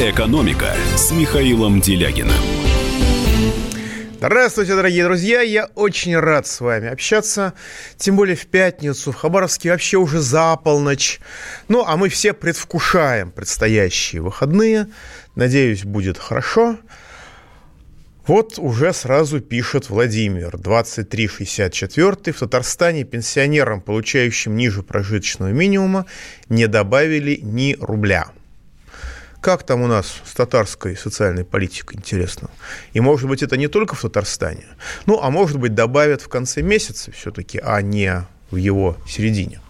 «Экономика» 0.00 0.74
с 0.96 1.10
Михаилом 1.10 1.82
Делягиным. 1.82 2.32
Здравствуйте, 4.16 4.74
дорогие 4.74 5.04
друзья! 5.04 5.42
Я 5.42 5.66
очень 5.74 6.16
рад 6.16 6.46
с 6.46 6.60
вами 6.60 6.88
общаться, 6.88 7.52
тем 7.98 8.16
более 8.16 8.34
в 8.34 8.46
пятницу, 8.46 9.12
в 9.12 9.16
Хабаровске 9.16 9.72
вообще 9.72 9.98
уже 9.98 10.20
за 10.20 10.56
полночь. 10.56 11.20
Ну, 11.68 11.84
а 11.86 11.98
мы 11.98 12.08
все 12.08 12.32
предвкушаем 12.32 13.30
предстоящие 13.30 14.22
выходные. 14.22 14.88
Надеюсь, 15.34 15.84
будет 15.84 16.16
хорошо. 16.16 16.78
Вот 18.26 18.58
уже 18.58 18.94
сразу 18.94 19.40
пишет 19.40 19.90
Владимир, 19.90 20.56
2364 20.56 22.32
в 22.32 22.38
Татарстане 22.38 23.04
пенсионерам, 23.04 23.82
получающим 23.82 24.56
ниже 24.56 24.82
прожиточного 24.82 25.50
минимума, 25.50 26.06
не 26.48 26.68
добавили 26.68 27.38
ни 27.42 27.76
рубля– 27.78 28.30
как 29.40 29.62
там 29.62 29.82
у 29.82 29.86
нас 29.86 30.20
с 30.24 30.34
татарской 30.34 30.96
социальной 30.96 31.44
политикой, 31.44 31.96
интересно? 31.96 32.50
И, 32.92 33.00
может 33.00 33.28
быть, 33.28 33.42
это 33.42 33.56
не 33.56 33.68
только 33.68 33.94
в 33.94 34.00
Татарстане. 34.02 34.66
Ну, 35.06 35.20
а 35.20 35.30
может 35.30 35.58
быть, 35.58 35.74
добавят 35.74 36.22
в 36.22 36.28
конце 36.28 36.62
месяца 36.62 37.10
все-таки, 37.12 37.58
а 37.58 37.80
не 37.82 38.24
в 38.50 38.56
его 38.56 38.96
середине. 39.08 39.60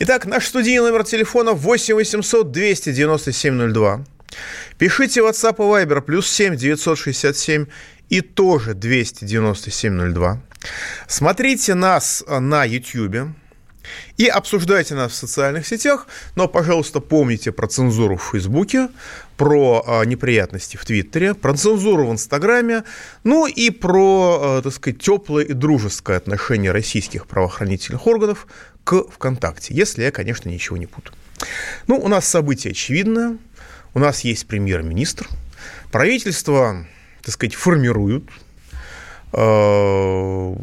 Итак, 0.00 0.26
наш 0.26 0.46
студийный 0.46 0.90
номер 0.90 1.04
телефона 1.04 1.52
8 1.52 1.94
800 1.94 2.50
297 2.50 3.72
02. 3.72 4.04
Пишите 4.78 5.20
WhatsApp 5.20 5.56
и 5.56 5.84
Viber 5.84 6.00
плюс 6.00 6.28
7 6.28 6.56
967 6.56 7.66
и 8.08 8.20
тоже 8.20 8.74
297 8.74 10.12
02. 10.12 10.40
Смотрите 11.06 11.74
нас 11.74 12.24
на 12.26 12.64
YouTube. 12.64 13.34
И 14.16 14.26
обсуждайте 14.26 14.94
нас 14.94 15.12
в 15.12 15.14
социальных 15.14 15.66
сетях, 15.66 16.06
но, 16.36 16.48
пожалуйста, 16.48 17.00
помните 17.00 17.52
про 17.52 17.66
цензуру 17.66 18.16
в 18.16 18.30
Фейсбуке, 18.32 18.88
про 19.36 19.84
э, 19.86 20.04
неприятности 20.06 20.76
в 20.76 20.84
Твиттере, 20.84 21.34
про 21.34 21.54
цензуру 21.54 22.06
в 22.06 22.12
Инстаграме, 22.12 22.84
ну 23.24 23.46
и 23.46 23.70
про, 23.70 24.58
э, 24.58 24.62
так 24.62 24.72
сказать, 24.72 25.00
теплое 25.00 25.44
и 25.44 25.52
дружеское 25.52 26.16
отношение 26.16 26.72
российских 26.72 27.26
правоохранительных 27.26 28.06
органов 28.06 28.46
к 28.84 29.04
ВКонтакте, 29.10 29.74
если 29.74 30.02
я, 30.02 30.10
конечно, 30.10 30.48
ничего 30.48 30.76
не 30.76 30.86
путаю. 30.86 31.16
Ну, 31.86 31.96
у 31.96 32.08
нас 32.08 32.26
событие 32.28 32.70
очевидное, 32.70 33.36
у 33.94 33.98
нас 33.98 34.20
есть 34.20 34.46
премьер-министр, 34.46 35.28
правительство, 35.90 36.86
так 37.22 37.34
сказать, 37.34 37.54
формируют, 37.54 38.24
э, 39.32 40.54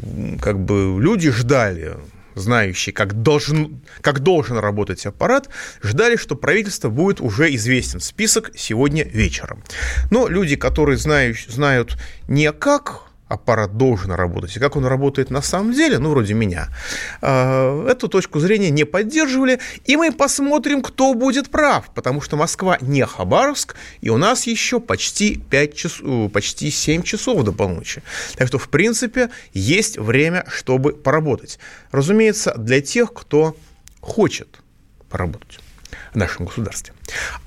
как 0.41 0.59
бы 0.59 1.01
люди 1.01 1.31
ждали 1.31 1.97
знающие, 2.39 2.93
как 2.93 3.21
должен, 3.21 3.81
как 4.01 4.19
должен 4.19 4.57
работать 4.57 5.05
аппарат, 5.05 5.49
ждали, 5.83 6.15
что 6.15 6.35
правительство 6.35 6.89
будет 6.89 7.21
уже 7.21 7.53
известен 7.55 7.99
список 7.99 8.51
сегодня 8.55 9.03
вечером. 9.03 9.63
Но 10.11 10.27
люди, 10.27 10.55
которые 10.55 10.97
знают, 10.97 11.37
знают 11.47 11.97
не 12.27 12.51
как 12.51 13.08
аппарат 13.29 13.77
должен 13.77 14.11
работать, 14.11 14.57
и 14.57 14.59
как 14.59 14.75
он 14.75 14.85
работает 14.85 15.29
на 15.29 15.41
самом 15.41 15.71
деле, 15.71 15.99
ну, 15.99 16.09
вроде 16.09 16.33
меня, 16.33 16.69
а, 17.21 17.87
эту 17.87 18.09
точку 18.09 18.39
зрения 18.39 18.71
не 18.71 18.83
поддерживали, 18.83 19.59
и 19.85 19.95
мы 19.95 20.11
посмотрим, 20.11 20.81
кто 20.81 21.13
будет 21.13 21.49
прав, 21.49 21.89
потому 21.93 22.21
что 22.21 22.35
Москва 22.35 22.77
не 22.81 23.05
Хабаровск, 23.05 23.75
и 24.01 24.09
у 24.09 24.17
нас 24.17 24.47
еще 24.47 24.79
почти, 24.79 25.37
5 25.37 25.75
часов, 25.75 26.31
почти 26.31 26.71
7 26.71 27.03
часов 27.03 27.43
до 27.43 27.51
полуночи. 27.51 28.01
Так 28.35 28.47
что, 28.47 28.57
в 28.57 28.67
принципе, 28.69 29.29
есть 29.53 29.97
время, 29.97 30.45
чтобы 30.49 30.93
поработать. 30.93 31.59
Разумеется, 31.91 32.55
для 32.57 32.81
тех, 32.81 33.13
кто 33.13 33.55
хочет 34.01 34.59
поработать 35.09 35.59
в 36.13 36.15
нашем 36.15 36.45
государстве. 36.45 36.93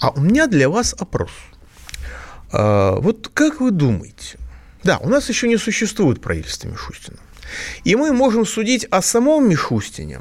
А 0.00 0.11
у 0.11 0.20
меня 0.20 0.46
для 0.46 0.69
вас 0.69 0.94
опрос. 0.96 1.30
А, 2.52 2.96
вот 3.00 3.30
как 3.34 3.61
вы 3.61 3.72
думаете, 3.72 4.39
да, 4.84 4.98
у 4.98 5.08
нас 5.08 5.28
еще 5.28 5.48
не 5.48 5.56
существует 5.56 6.20
правительства 6.20 6.69
Мишустина. 6.69 7.18
И 7.84 7.96
мы 7.96 8.12
можем 8.12 8.46
судить 8.46 8.84
о 8.86 9.02
самом 9.02 9.48
Мишустине 9.48 10.20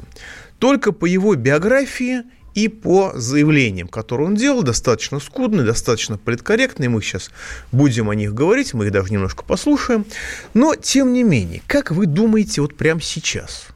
только 0.58 0.92
по 0.92 1.06
его 1.06 1.34
биографии 1.34 2.22
и 2.54 2.68
по 2.68 3.12
заявлениям, 3.14 3.88
которые 3.88 4.28
он 4.28 4.34
делал, 4.34 4.62
достаточно 4.62 5.18
скудные, 5.20 5.64
достаточно 5.64 6.18
политкорректные. 6.18 6.88
Мы 6.88 7.00
сейчас 7.02 7.30
будем 7.72 8.10
о 8.10 8.14
них 8.14 8.34
говорить, 8.34 8.74
мы 8.74 8.86
их 8.86 8.92
даже 8.92 9.12
немножко 9.12 9.42
послушаем. 9.42 10.04
Но, 10.52 10.74
тем 10.74 11.12
не 11.12 11.22
менее, 11.22 11.62
как 11.66 11.90
вы 11.90 12.06
думаете 12.06 12.60
вот 12.60 12.76
прямо 12.76 13.00
сейчас? 13.00 13.68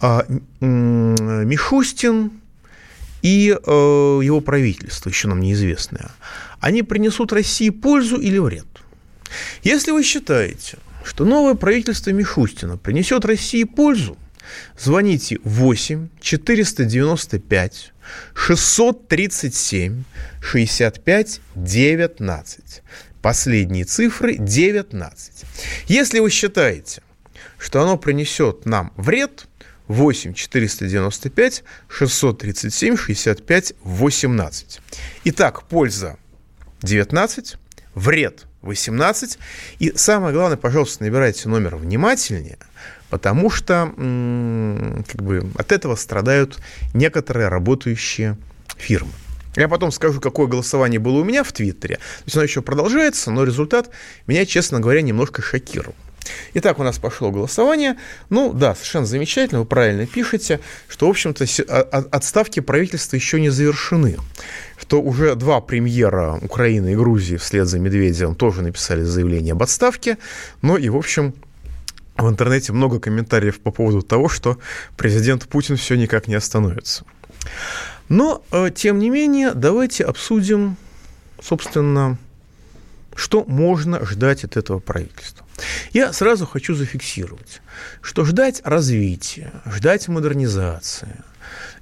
А, 0.00 0.26
Мишустин 0.60 2.32
и 3.20 3.50
э, 3.50 3.70
его 3.70 4.40
правительство, 4.40 5.08
еще 5.08 5.28
нам 5.28 5.40
неизвестное, 5.40 6.10
они 6.60 6.82
принесут 6.82 7.32
России 7.32 7.70
пользу 7.70 8.16
или 8.16 8.38
вред? 8.38 8.66
Если 9.62 9.90
вы 9.90 10.02
считаете, 10.02 10.78
что 11.04 11.24
новое 11.24 11.54
правительство 11.54 12.10
Мишустина 12.10 12.76
принесет 12.76 13.24
России 13.24 13.64
пользу, 13.64 14.16
звоните 14.78 15.38
8 15.44 16.08
495 16.20 17.92
637 18.34 20.04
65 20.40 21.40
19. 21.54 22.82
Последние 23.20 23.84
цифры 23.84 24.36
19. 24.36 25.44
Если 25.86 26.18
вы 26.18 26.30
считаете, 26.30 27.02
что 27.58 27.82
оно 27.82 27.96
принесет 27.96 28.66
нам 28.66 28.92
вред, 28.96 29.46
8 29.88 30.34
495 30.34 31.64
637 31.88 32.96
65 32.96 33.74
18. 33.82 34.80
Итак, 35.24 35.68
польза 35.68 36.16
19, 36.82 37.56
вред 37.94 38.46
18. 38.62 39.38
И 39.78 39.92
самое 39.96 40.32
главное, 40.32 40.56
пожалуйста, 40.56 41.04
набирайте 41.04 41.48
номер 41.48 41.76
внимательнее, 41.76 42.58
потому 43.10 43.50
что 43.50 43.92
как 43.94 45.22
бы, 45.22 45.50
от 45.56 45.72
этого 45.72 45.96
страдают 45.96 46.58
некоторые 46.94 47.48
работающие 47.48 48.36
фирмы. 48.76 49.12
Я 49.54 49.68
потом 49.68 49.92
скажу, 49.92 50.20
какое 50.20 50.46
голосование 50.46 50.98
было 50.98 51.18
у 51.20 51.24
меня 51.24 51.44
в 51.44 51.52
Твиттере. 51.52 51.96
То 51.96 52.24
есть 52.24 52.36
оно 52.36 52.44
еще 52.44 52.62
продолжается, 52.62 53.30
но 53.30 53.44
результат 53.44 53.90
меня, 54.26 54.46
честно 54.46 54.80
говоря, 54.80 55.02
немножко 55.02 55.42
шокировал. 55.42 55.94
Итак, 56.54 56.78
у 56.78 56.82
нас 56.82 56.98
пошло 56.98 57.30
голосование. 57.30 57.96
Ну, 58.30 58.52
да, 58.52 58.74
совершенно 58.74 59.06
замечательно, 59.06 59.60
вы 59.60 59.66
правильно 59.66 60.06
пишете, 60.06 60.60
что, 60.88 61.06
в 61.06 61.10
общем-то, 61.10 61.44
отставки 62.10 62.60
правительства 62.60 63.16
еще 63.16 63.40
не 63.40 63.50
завершены. 63.50 64.18
Что 64.78 65.00
уже 65.00 65.34
два 65.34 65.60
премьера 65.60 66.38
Украины 66.42 66.92
и 66.92 66.96
Грузии 66.96 67.36
вслед 67.36 67.66
за 67.66 67.78
Медведевым 67.78 68.34
тоже 68.34 68.62
написали 68.62 69.02
заявление 69.02 69.52
об 69.52 69.62
отставке. 69.62 70.18
Но 70.60 70.76
и, 70.76 70.88
в 70.88 70.96
общем, 70.96 71.34
в 72.16 72.28
интернете 72.28 72.72
много 72.72 73.00
комментариев 73.00 73.60
по 73.60 73.70
поводу 73.70 74.02
того, 74.02 74.28
что 74.28 74.58
президент 74.96 75.48
Путин 75.48 75.76
все 75.76 75.94
никак 75.96 76.28
не 76.28 76.34
остановится. 76.34 77.04
Но, 78.08 78.44
э, 78.50 78.70
тем 78.74 78.98
не 78.98 79.08
менее, 79.08 79.52
давайте 79.54 80.04
обсудим, 80.04 80.76
собственно, 81.40 82.18
что 83.14 83.44
можно 83.44 84.04
ждать 84.04 84.44
от 84.44 84.56
этого 84.56 84.78
правительства. 84.78 85.46
Я 85.92 86.12
сразу 86.12 86.46
хочу 86.46 86.74
зафиксировать, 86.74 87.60
что 88.00 88.24
ждать 88.24 88.62
развития, 88.64 89.52
ждать 89.66 90.08
модернизации, 90.08 91.22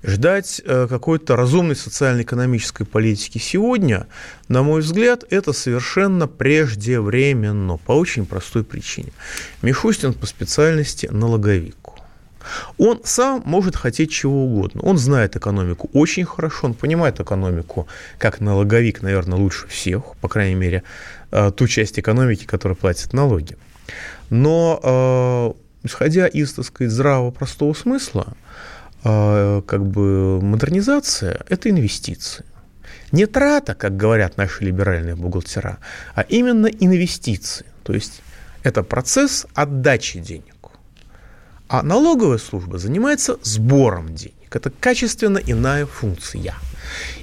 ждать 0.02 0.60
э, 0.64 0.86
какой-то 0.88 1.36
разумной 1.36 1.76
социально-экономической 1.76 2.84
политики 2.84 3.38
сегодня, 3.38 4.06
на 4.48 4.62
мой 4.62 4.80
взгляд, 4.80 5.24
это 5.30 5.52
совершенно 5.52 6.26
преждевременно, 6.26 7.76
по 7.76 7.92
очень 7.92 8.26
простой 8.26 8.64
причине. 8.64 9.12
Мишустин 9.62 10.14
по 10.14 10.26
специальности 10.26 11.08
налоговик. 11.10 11.76
Он 12.78 13.00
сам 13.04 13.42
может 13.44 13.76
хотеть 13.76 14.10
чего 14.10 14.44
угодно. 14.44 14.82
Он 14.82 14.98
знает 14.98 15.36
экономику 15.36 15.90
очень 15.92 16.24
хорошо, 16.24 16.66
он 16.66 16.74
понимает 16.74 17.20
экономику 17.20 17.86
как 18.18 18.40
налоговик, 18.40 19.02
наверное, 19.02 19.38
лучше 19.38 19.68
всех, 19.68 20.16
по 20.20 20.28
крайней 20.28 20.54
мере, 20.54 20.82
э, 21.30 21.50
ту 21.56 21.66
часть 21.68 21.98
экономики, 21.98 22.44
которая 22.44 22.76
платит 22.76 23.12
налоги. 23.12 23.56
Но 24.30 24.80
э, 24.82 25.86
исходя 25.86 26.26
из, 26.26 26.52
так 26.52 26.64
сказать, 26.64 26.92
здравого, 26.92 27.30
простого 27.30 27.74
смысла, 27.74 28.34
э, 29.04 29.62
как 29.66 29.86
бы 29.86 30.40
модернизация– 30.40 31.40
это 31.48 31.70
инвестиции. 31.70 32.44
Не 33.12 33.26
трата, 33.26 33.74
как 33.74 33.96
говорят 33.96 34.36
наши 34.36 34.64
либеральные 34.64 35.16
бухгалтера, 35.16 35.78
а 36.14 36.22
именно 36.22 36.66
инвестиции. 36.66 37.66
То 37.82 37.92
есть 37.92 38.22
это 38.62 38.82
процесс 38.82 39.46
отдачи 39.54 40.20
денег. 40.20 40.59
А 41.70 41.84
налоговая 41.84 42.38
служба 42.38 42.78
занимается 42.78 43.38
сбором 43.42 44.12
денег. 44.12 44.34
Это 44.50 44.70
качественно 44.70 45.38
иная 45.38 45.86
функция. 45.86 46.56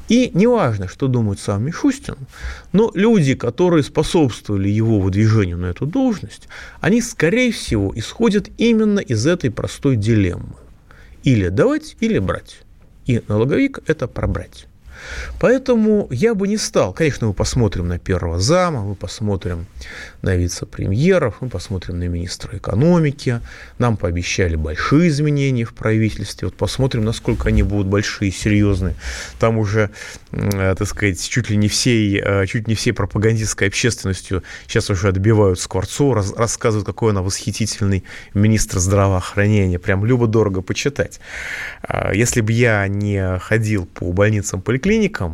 И 0.07 0.31
неважно, 0.33 0.87
что 0.87 1.09
думает 1.09 1.41
сам 1.41 1.65
Мишустин, 1.65 2.15
но 2.71 2.89
люди, 2.93 3.35
которые 3.35 3.83
способствовали 3.83 4.69
его 4.69 5.01
выдвижению 5.01 5.57
на 5.57 5.65
эту 5.65 5.85
должность, 5.85 6.47
они, 6.79 7.01
скорее 7.01 7.51
всего, 7.51 7.91
исходят 7.93 8.47
именно 8.57 8.99
из 8.99 9.27
этой 9.27 9.51
простой 9.51 9.97
дилеммы. 9.97 10.55
Или 11.23 11.49
давать, 11.49 11.97
или 11.99 12.17
брать. 12.17 12.59
И 13.05 13.21
налоговик– 13.27 13.79
это 13.85 14.07
пробрать. 14.07 14.67
Поэтому 15.39 16.07
я 16.11 16.33
бы 16.35 16.47
не 16.47 16.57
стал. 16.57 16.93
Конечно, 16.93 17.27
мы 17.27 17.33
посмотрим 17.33 17.87
на 17.87 17.99
первого 17.99 18.39
зама, 18.39 18.83
мы 18.83 18.95
посмотрим 18.95 19.65
на 20.21 20.35
вице-премьеров, 20.35 21.35
мы 21.41 21.49
посмотрим 21.49 21.99
на 21.99 22.07
министра 22.07 22.57
экономики. 22.57 23.41
Нам 23.77 23.97
пообещали 23.97 24.55
большие 24.55 25.09
изменения 25.09 25.65
в 25.65 25.73
правительстве. 25.73 26.47
Вот 26.47 26.57
посмотрим, 26.57 27.05
насколько 27.05 27.49
они 27.49 27.63
будут 27.63 27.87
большие, 27.87 28.31
серьезные. 28.31 28.95
Там 29.39 29.57
уже, 29.57 29.89
э, 30.31 30.75
так 30.77 30.87
сказать, 30.87 31.27
чуть 31.27 31.49
ли 31.49 31.57
не 31.57 31.67
всей, 31.67 32.19
э, 32.19 32.45
чуть 32.47 32.67
не 32.67 32.75
всей 32.75 32.91
пропагандистской 32.91 33.67
общественностью 33.67 34.43
сейчас 34.67 34.89
уже 34.89 35.09
отбивают 35.09 35.59
Скворцову, 35.59 36.13
рассказывают, 36.13 36.85
какой 36.85 37.11
она 37.11 37.21
восхитительный 37.21 38.03
министр 38.33 38.79
здравоохранения. 38.79 39.79
Прям 39.79 40.05
любо-дорого 40.05 40.61
почитать. 40.61 41.19
А, 41.81 42.13
если 42.13 42.41
бы 42.41 42.51
я 42.51 42.87
не 42.87 43.39
ходил 43.39 43.85
по 43.85 44.11
больницам, 44.11 44.61
поликлиникам, 44.61 44.86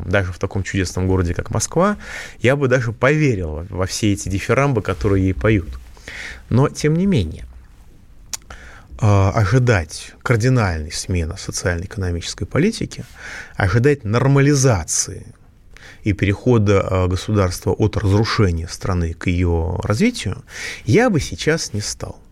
даже 0.06 0.32
в 0.34 0.40
таком 0.40 0.64
чудесном 0.64 1.08
городе, 1.08 1.34
как 1.34 1.52
Москва, 1.52 1.98
я 2.40 2.56
бы 2.56 2.68
даже 2.68 2.92
поверил 2.92 3.66
во 3.70 3.86
все 3.86 4.14
эти 4.14 4.30
дифирамбы, 4.30 4.82
которые 4.82 5.26
ей 5.26 5.34
поют. 5.34 5.70
Но, 6.50 6.70
тем 6.70 6.96
не 6.96 7.06
менее, 7.06 7.46
а, 9.00 9.32
ожидать 9.32 10.14
кардинальной 10.22 10.92
смены 10.92 11.36
социально-экономической 11.38 12.46
политики, 12.46 13.04
ожидать 13.56 14.04
нормализации 14.04 15.34
и 16.04 16.14
перехода 16.14 16.82
а, 16.82 17.08
государства 17.08 17.72
от 17.72 17.98
разрушения 17.98 18.68
страны 18.68 19.14
к 19.14 19.28
ее 19.28 19.80
развитию, 19.84 20.44
я 20.86 21.10
бы 21.10 21.20
сейчас 21.20 21.74
не 21.74 21.82
стал. 21.82 22.23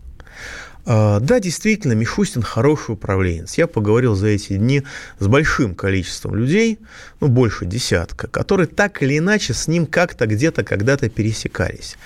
А, 0.84 1.20
да, 1.20 1.38
действительно, 1.38 1.92
Мишустин 1.92 2.42
хороший 2.42 2.92
управленец. 2.94 3.54
Я 3.54 3.66
поговорил 3.66 4.14
за 4.14 4.28
эти 4.28 4.56
дни 4.56 4.82
с 5.18 5.26
большим 5.26 5.74
количеством 5.74 6.34
людей, 6.34 6.78
ну, 7.20 7.28
больше 7.28 7.66
десятка, 7.66 8.26
которые 8.26 8.66
так 8.66 9.02
или 9.02 9.18
иначе 9.18 9.54
с 9.54 9.68
ним 9.68 9.86
как-то 9.86 10.26
где-то 10.26 10.64
когда-то 10.64 11.08
пересекались. 11.08 11.96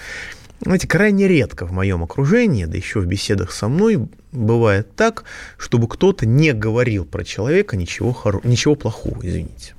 Знаете, 0.61 0.89
крайне 0.89 1.29
редко 1.29 1.67
в 1.67 1.73
моем 1.73 2.03
окружении, 2.03 2.65
да 2.65 2.77
еще 2.77 3.01
в 3.01 3.07
беседах 3.07 3.53
со 3.53 3.69
мной, 3.69 4.09
бывает 4.33 4.95
так, 4.95 5.25
чтобы 5.59 5.87
кто-то 5.89 6.27
не 6.27 6.53
говорил 6.53 7.05
про 7.05 7.25
человека 7.25 7.77
ничего, 7.77 8.13
хоро... 8.13 8.41
ничего 8.43 8.75
плохого, 8.75 9.21
извините. 9.23 9.75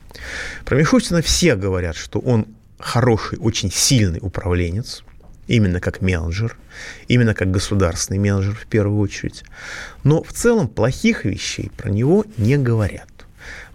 Про 0.66 0.76
Мишустина 0.76 1.22
все 1.22 1.56
говорят, 1.56 1.96
что 1.96 2.20
он 2.20 2.48
хороший, 2.80 3.40
очень 3.40 3.72
сильный 3.72 4.20
управленец, 4.22 5.04
именно 5.48 5.80
как 5.80 6.02
менеджер, 6.02 6.58
именно 7.08 7.34
как 7.34 7.52
государственный 7.52 8.20
менеджер 8.20 8.56
в 8.56 8.66
первую 8.68 9.00
очередь. 9.00 9.44
Но 10.04 10.24
в 10.24 10.34
целом 10.34 10.68
плохих 10.68 11.26
вещей 11.26 11.72
про 11.76 11.90
него 11.90 12.26
не 12.38 12.58
говорят. 12.58 13.10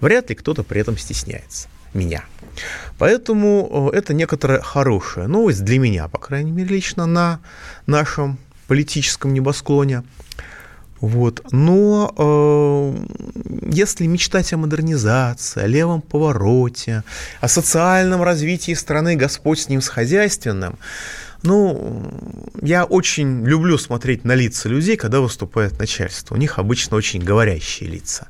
Вряд 0.00 0.30
ли 0.30 0.36
кто-то 0.36 0.62
при 0.62 0.80
этом 0.80 0.96
стесняется. 0.98 1.68
Меня. 1.94 2.24
Поэтому 2.98 3.90
э, 3.92 3.96
это 3.96 4.14
некоторая 4.14 4.62
хорошая 4.62 5.26
новость 5.26 5.62
для 5.62 5.78
меня, 5.78 6.08
по 6.08 6.18
крайней 6.18 6.50
мере, 6.50 6.68
лично 6.68 7.04
на 7.04 7.40
нашем 7.86 8.38
политическом 8.66 9.34
небосклоне. 9.34 10.02
Вот. 11.02 11.44
Но 11.50 12.14
э, 12.16 13.68
если 13.72 14.06
мечтать 14.06 14.52
о 14.52 14.56
модернизации, 14.56 15.62
о 15.62 15.66
левом 15.66 16.00
повороте, 16.00 17.02
о 17.40 17.48
социальном 17.48 18.22
развитии 18.22 18.72
страны, 18.72 19.16
Господь 19.16 19.58
с 19.58 19.68
ним 19.68 19.82
с 19.82 19.88
хозяйственным, 19.88 20.78
ну, 21.42 22.12
я 22.60 22.84
очень 22.84 23.44
люблю 23.44 23.78
смотреть 23.78 24.24
на 24.24 24.34
лица 24.34 24.68
людей, 24.68 24.96
когда 24.96 25.20
выступает 25.20 25.78
начальство. 25.78 26.34
У 26.34 26.38
них 26.38 26.58
обычно 26.58 26.96
очень 26.96 27.20
говорящие 27.20 27.90
лица. 27.90 28.28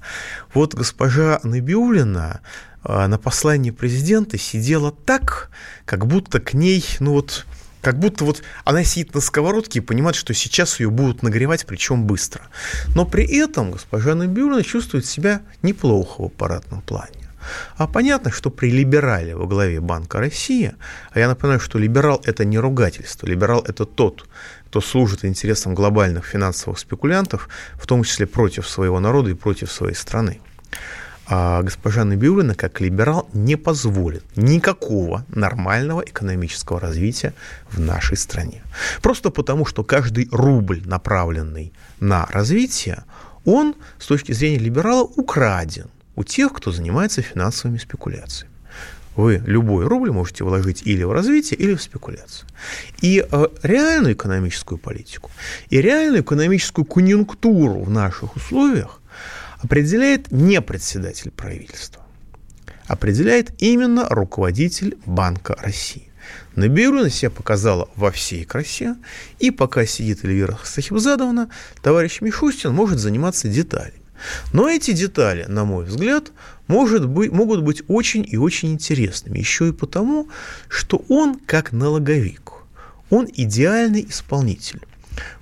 Вот 0.55 0.75
госпожа 0.75 1.41
Набиулина 1.43 2.41
а, 2.85 3.07
на 3.09 3.19
послании 3.19 3.71
президента 3.71 4.39
сидела 4.39 4.93
так, 4.93 5.51
как 5.85 6.07
будто 6.07 6.41
к 6.41 6.55
ней, 6.55 6.85
ну 7.01 7.13
вот, 7.13 7.47
как 7.81 7.99
будто 7.99 8.25
вот 8.25 8.43
она 8.65 8.85
сидит 8.85 9.15
на 9.15 9.21
сковородке 9.21 9.81
и 9.81 9.83
понимает, 9.83 10.17
что 10.17 10.33
сейчас 10.35 10.81
ее 10.81 10.91
будут 10.91 11.23
нагревать, 11.23 11.67
причем 11.67 12.05
быстро. 12.07 12.49
Но 12.95 13.05
при 13.05 13.25
этом 13.25 13.73
госпожа 13.73 14.15
Набиулина 14.15 14.63
чувствует 14.63 15.07
себя 15.07 15.43
неплохо 15.63 16.23
в 16.23 16.27
аппаратном 16.27 16.81
плане. 16.83 17.22
А 17.77 17.87
понятно, 17.87 18.31
что 18.31 18.51
при 18.51 18.71
либерале 18.71 19.35
во 19.37 19.47
главе 19.47 19.81
Банка 19.81 20.19
России, 20.19 20.75
а 21.11 21.19
я 21.19 21.29
напоминаю, 21.29 21.61
что 21.61 21.79
либерал– 21.79 22.21
это 22.25 22.45
не 22.45 22.59
ругательство, 22.59 23.27
либерал– 23.27 23.65
это 23.69 23.85
тот, 23.85 24.29
кто 24.67 24.81
служит 24.81 25.25
интересам 25.25 25.75
глобальных 25.75 26.25
финансовых 26.25 26.79
спекулянтов, 26.79 27.49
в 27.75 27.87
том 27.87 28.05
числе 28.05 28.27
против 28.27 28.69
своего 28.69 29.01
народа 29.01 29.31
и 29.31 29.35
против 29.35 29.71
своей 29.71 29.95
страны. 29.95 30.41
А 31.27 31.63
госпожа 31.63 32.05
Набиулина, 32.05 32.55
как 32.55 32.81
либерал, 32.81 33.29
не 33.33 33.57
позволит 33.57 34.25
никакого 34.37 35.25
нормального 35.29 36.03
экономического 36.03 36.81
развития 36.81 37.33
в 37.71 37.81
нашей 37.81 38.17
стране. 38.17 38.63
Просто 39.01 39.31
потому, 39.31 39.65
что 39.65 39.85
каждый 39.85 40.29
рубль, 40.33 40.83
направленный 40.85 41.73
на 42.01 42.27
развитие, 42.27 43.05
он, 43.45 43.75
с 43.99 44.07
точки 44.07 44.33
зрения 44.33 44.59
либерала, 44.59 45.03
украден 45.03 45.87
у 46.17 46.25
тех, 46.25 46.53
кто 46.53 46.73
занимается 46.73 47.23
финансовыми 47.23 47.79
спекуляциями. 47.79 48.53
Вы 49.15 49.43
любой 49.47 49.87
рубль 49.87 50.11
можете 50.11 50.43
вложить 50.45 50.83
или 50.85 51.03
в 51.03 51.13
развитие, 51.13 51.59
или 51.59 51.75
в 51.75 51.83
спекуляцию. 51.83 52.49
И 53.03 53.25
э, 53.31 53.47
реальную 53.63 54.15
экономическую 54.15 54.79
политику, 54.79 55.31
и 55.69 55.83
реальную 55.83 56.23
экономическую 56.23 56.87
конъюнктуру 56.87 57.83
в 57.83 57.91
наших 57.91 58.37
условиях 58.37 59.01
определяет 59.61 60.33
не 60.33 60.63
председатель 60.63 61.31
правительства, 61.31 62.03
определяет 62.87 63.53
именно 63.59 64.09
руководитель 64.09 64.97
Банка 65.05 65.57
России. 65.61 66.09
Набиулина 66.57 67.11
себя 67.11 67.31
показала 67.31 67.89
во 67.97 68.11
всей 68.11 68.45
красе, 68.45 68.97
и 69.39 69.51
пока 69.51 69.85
сидит 69.85 70.25
Эльвира 70.25 70.59
Сахибзадовна, 70.63 71.51
товарищ 71.83 72.21
Мишустин 72.23 72.73
может 72.73 72.99
заниматься 72.99 73.49
деталями. 73.49 74.02
Но 74.53 74.69
эти 74.69 74.93
детали, 74.93 75.45
на 75.49 75.65
мой 75.65 75.85
взгляд, 75.85 76.33
может 76.67 77.07
быть, 77.07 77.33
могут 77.33 77.63
быть 77.63 77.83
очень 77.89 78.27
и 78.29 78.37
очень 78.37 78.73
интересными. 78.73 79.39
Еще 79.39 79.69
и 79.69 79.73
потому, 79.73 80.29
что 80.69 81.05
он 81.09 81.39
как 81.47 81.73
налоговик. 81.73 82.53
Он 83.11 83.29
идеальный 83.33 84.07
исполнитель. 84.09 84.81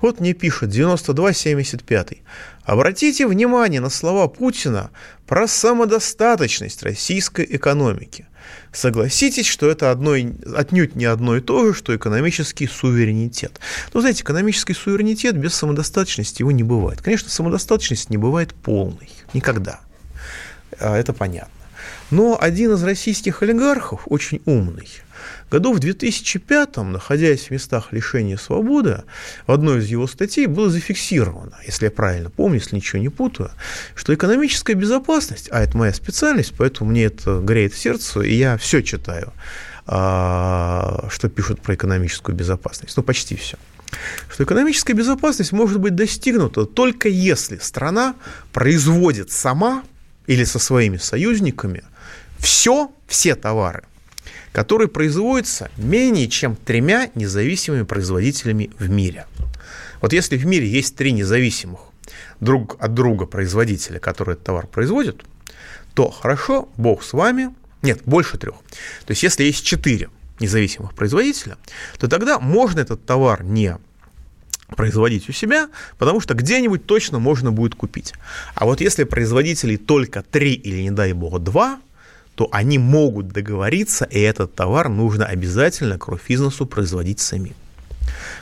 Вот 0.01 0.21
мне 0.21 0.33
пишет 0.33 0.71
9275. 0.71 2.13
Обратите 2.65 3.27
внимание 3.27 3.81
на 3.81 3.91
слова 3.91 4.29
Путина 4.29 4.91
про 5.27 5.49
самодостаточность 5.49 6.83
российской 6.83 7.47
экономики. 7.49 8.27
Согласитесь, 8.73 9.47
что 9.47 9.69
это 9.71 9.91
одно, 9.91 10.13
отнюдь 10.55 10.95
не 10.95 11.05
одно 11.05 11.37
и 11.37 11.41
то 11.41 11.67
же, 11.67 11.75
что 11.75 11.95
экономический 11.95 12.67
суверенитет. 12.69 13.61
Но, 13.93 14.01
знаете, 14.01 14.23
экономический 14.23 14.75
суверенитет 14.75 15.37
без 15.37 15.55
самодостаточности 15.55 16.43
его 16.43 16.53
не 16.53 16.63
бывает. 16.63 17.03
Конечно, 17.03 17.31
самодостаточность 17.31 18.11
не 18.11 18.17
бывает 18.17 18.55
полной. 18.55 19.11
Никогда. 19.35 19.81
А, 20.79 20.97
это 20.97 21.13
понятно. 21.13 21.53
Но 22.11 22.39
один 22.41 22.73
из 22.73 22.83
российских 22.83 23.43
олигархов, 23.43 24.03
очень 24.07 24.41
умный, 24.45 24.89
году 25.51 25.73
в 25.73 25.81
2005, 25.81 26.77
находясь 26.79 27.49
в 27.49 27.51
местах 27.51 27.93
лишения 27.93 28.37
свободы, 28.37 29.03
в 29.47 29.53
одной 29.53 29.81
из 29.81 29.89
его 29.89 30.07
статей 30.07 30.47
было 30.47 30.71
зафиксировано, 30.71 31.57
если 31.67 31.87
я 31.87 31.91
правильно 31.91 32.31
помню, 32.31 32.59
если 32.59 32.77
ничего 32.77 33.03
не 33.03 33.09
путаю, 33.09 33.51
что 33.95 34.15
экономическая 34.15 34.75
безопасность, 34.75 35.49
а 35.51 35.61
это 35.61 35.77
моя 35.77 35.93
специальность, 35.93 36.55
поэтому 36.57 36.91
мне 36.91 37.05
это 37.05 37.41
греет 37.41 37.75
в 37.75 37.79
сердце, 37.79 38.21
и 38.21 38.35
я 38.35 38.57
все 38.57 38.83
читаю, 38.83 39.33
а, 39.87 41.09
что 41.11 41.29
пишут 41.29 41.61
про 41.61 41.75
экономическую 41.75 42.35
безопасность, 42.37 42.97
ну 42.97 43.03
почти 43.03 43.37
все 43.37 43.59
что 44.33 44.45
экономическая 44.45 44.93
безопасность 44.93 45.51
может 45.51 45.81
быть 45.81 45.97
достигнута 45.97 46.65
только 46.65 47.09
если 47.09 47.57
страна 47.59 48.15
производит 48.53 49.33
сама 49.33 49.83
или 50.29 50.45
со 50.45 50.61
своими 50.61 50.97
союзниками 50.97 51.83
все, 52.39 52.91
все 53.07 53.35
товары, 53.35 53.83
который 54.53 54.89
производится 54.89 55.71
менее 55.77 56.29
чем 56.29 56.57
тремя 56.57 57.11
независимыми 57.15 57.83
производителями 57.83 58.71
в 58.79 58.89
мире. 58.89 59.27
Вот 60.01 60.13
если 60.13 60.37
в 60.37 60.47
мире 60.47 60.69
есть 60.69 60.97
три 60.97 61.13
независимых 61.13 61.81
друг 62.41 62.77
от 62.81 62.95
друга 62.95 63.27
производителя, 63.27 63.99
которые 63.99 64.35
этот 64.35 64.45
товар 64.45 64.67
производят, 64.67 65.23
то 65.95 66.11
хорошо, 66.11 66.69
бог 66.77 67.03
с 67.03 67.13
вами. 67.13 67.55
Нет, 67.83 68.03
больше 68.05 68.39
трех. 68.39 68.57
То 69.07 69.11
есть 69.11 69.23
если 69.23 69.45
есть 69.45 69.65
четыре 69.65 70.11
независимых 70.39 70.95
производителя, 70.95 71.57
то 71.99 72.09
тогда 72.09 72.39
можно 72.39 72.81
этот 72.81 73.05
товар 73.05 73.45
не 73.45 73.77
производить 74.77 75.29
у 75.29 75.33
себя, 75.33 75.69
потому 75.99 76.21
что 76.21 76.35
где-нибудь 76.35 76.87
точно 76.87 77.19
можно 77.19 77.53
будет 77.53 77.75
купить. 77.75 78.15
А 78.55 78.65
вот 78.65 78.81
если 78.81 79.05
производителей 79.05 79.77
только 79.77 80.23
три 80.23 80.53
или, 80.53 80.83
не 80.83 80.91
дай 80.91 81.13
бог, 81.13 81.41
два, 81.41 81.81
то 82.41 82.49
они 82.53 82.79
могут 82.79 83.29
договориться, 83.29 84.07
и 84.07 84.19
этот 84.19 84.55
товар 84.55 84.89
нужно 84.89 85.27
обязательно 85.27 85.99
к 85.99 86.09
Рофизнесу 86.09 86.65
производить 86.65 87.21
самим. 87.21 87.53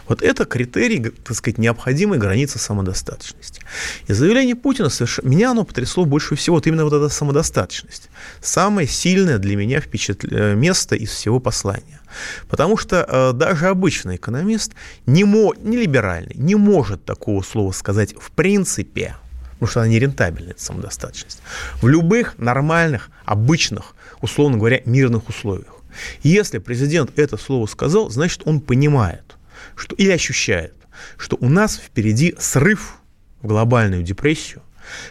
Вот 0.07 0.23
это 0.23 0.45
критерий, 0.45 1.01
так 1.01 1.37
сказать, 1.37 1.59
необходимой 1.59 2.19
границы 2.19 2.61
самодостаточности. 2.61 3.61
И 4.07 4.13
заявление 4.13 4.55
Путина, 4.55 4.89
совершенно, 4.89 5.27
меня 5.27 5.51
оно 5.51 5.65
потрясло 5.65 6.05
больше 6.05 6.37
всего, 6.37 6.55
вот 6.55 6.69
именно 6.69 6.85
вот 6.85 6.93
эта 6.93 7.09
самодостаточность. 7.09 8.09
Самое 8.41 8.87
сильное 8.87 9.39
для 9.39 9.57
меня 9.57 9.81
впечатл... 9.81 10.29
Э, 10.31 10.55
место 10.55 10.95
из 10.95 11.11
всего 11.11 11.41
послания. 11.41 12.01
Потому 12.49 12.77
что 12.77 13.05
э, 13.05 13.33
даже 13.33 13.67
обычный 13.67 14.15
экономист, 14.15 14.75
не, 15.07 15.25
мо... 15.25 15.55
не 15.61 15.77
либеральный, 15.77 16.37
не 16.37 16.55
может 16.55 17.05
такого 17.05 17.43
слова 17.43 17.73
сказать 17.73 18.15
в 18.17 18.31
принципе, 18.31 19.17
потому 19.59 19.71
что 19.71 19.81
она 19.81 19.89
не 19.89 19.99
рентабельная, 19.99 20.53
эта 20.53 20.63
самодостаточность, 20.63 21.41
в 21.83 21.89
любых 21.89 22.39
нормальных, 22.39 23.11
обычных, 23.25 23.95
условно 24.21 24.57
говоря, 24.57 24.81
мирных 24.85 25.29
условиях. 25.29 25.75
Если 26.23 26.59
президент 26.59 27.19
это 27.19 27.37
слово 27.37 27.67
сказал, 27.67 28.09
значит, 28.11 28.43
он 28.45 28.61
понимает, 28.61 29.37
что, 29.75 29.97
или 29.97 30.11
ощущает, 30.11 30.75
что 31.17 31.37
у 31.41 31.49
нас 31.49 31.77
впереди 31.77 32.37
срыв 32.39 32.95
в 33.43 33.47
глобальную 33.47 34.03
депрессию, 34.03 34.63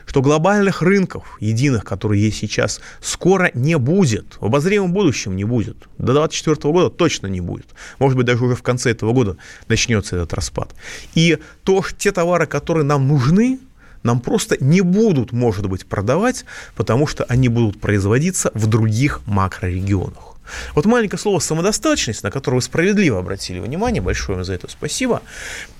что 0.05 0.21
глобальных 0.21 0.81
рынков, 0.81 1.37
единых, 1.39 1.83
которые 1.83 2.23
есть 2.23 2.37
сейчас, 2.37 2.81
скоро 3.01 3.51
не 3.53 3.77
будет, 3.77 4.37
в 4.39 4.45
обозримом 4.45 4.93
будущем 4.93 5.35
не 5.35 5.43
будет. 5.43 5.77
До 5.97 6.13
2024 6.13 6.73
года 6.73 6.89
точно 6.89 7.27
не 7.27 7.41
будет. 7.41 7.67
Может 7.99 8.17
быть, 8.17 8.25
даже 8.25 8.43
уже 8.43 8.55
в 8.55 8.63
конце 8.63 8.91
этого 8.91 9.13
года 9.13 9.37
начнется 9.67 10.15
этот 10.15 10.33
распад. 10.33 10.73
И 11.15 11.37
то, 11.63 11.83
те 11.97 12.11
товары, 12.11 12.47
которые 12.47 12.85
нам 12.85 13.07
нужны, 13.07 13.59
нам 14.07 14.21
просто 14.21 14.57
не 14.59 14.81
будут, 14.81 15.31
может 15.31 15.67
быть, 15.67 15.85
продавать, 15.85 16.45
потому 16.75 17.05
что 17.07 17.25
они 17.25 17.49
будут 17.49 17.79
производиться 17.79 18.51
в 18.53 18.65
других 18.67 19.21
макрорегионах. 19.27 20.37
Вот 20.73 20.85
маленькое 20.85 21.19
слово 21.19 21.39
«самодостаточность», 21.39 22.23
на 22.23 22.31
которое 22.31 22.55
вы 22.55 22.61
справедливо 22.61 23.19
обратили 23.19 23.59
внимание, 23.59 24.01
большое 24.01 24.37
вам 24.37 24.45
за 24.45 24.53
это 24.53 24.69
спасибо, 24.69 25.21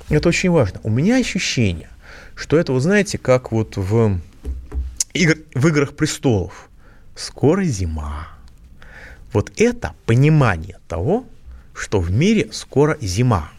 это 0.10 0.28
очень 0.30 0.52
важно. 0.52 0.82
У 0.84 0.90
меня 0.90 1.16
ощущение, 1.16 1.90
что 2.36 2.58
это, 2.58 2.74
вы 2.74 2.82
знаете, 2.82 3.18
как 3.18 3.52
вот 3.52 3.78
в, 3.78 4.20
игр, 5.14 5.38
в 5.56 5.68
«Играх 5.68 5.96
престолов». 5.96 6.70
Скоро 7.16 7.64
зима. 7.64 8.28
Вот 9.34 9.52
это 9.56 9.94
понимание 10.06 10.78
того, 10.88 11.26
что 11.74 12.00
в 12.00 12.12
мире 12.12 12.50
скоро 12.52 12.98
зима. 13.02 13.50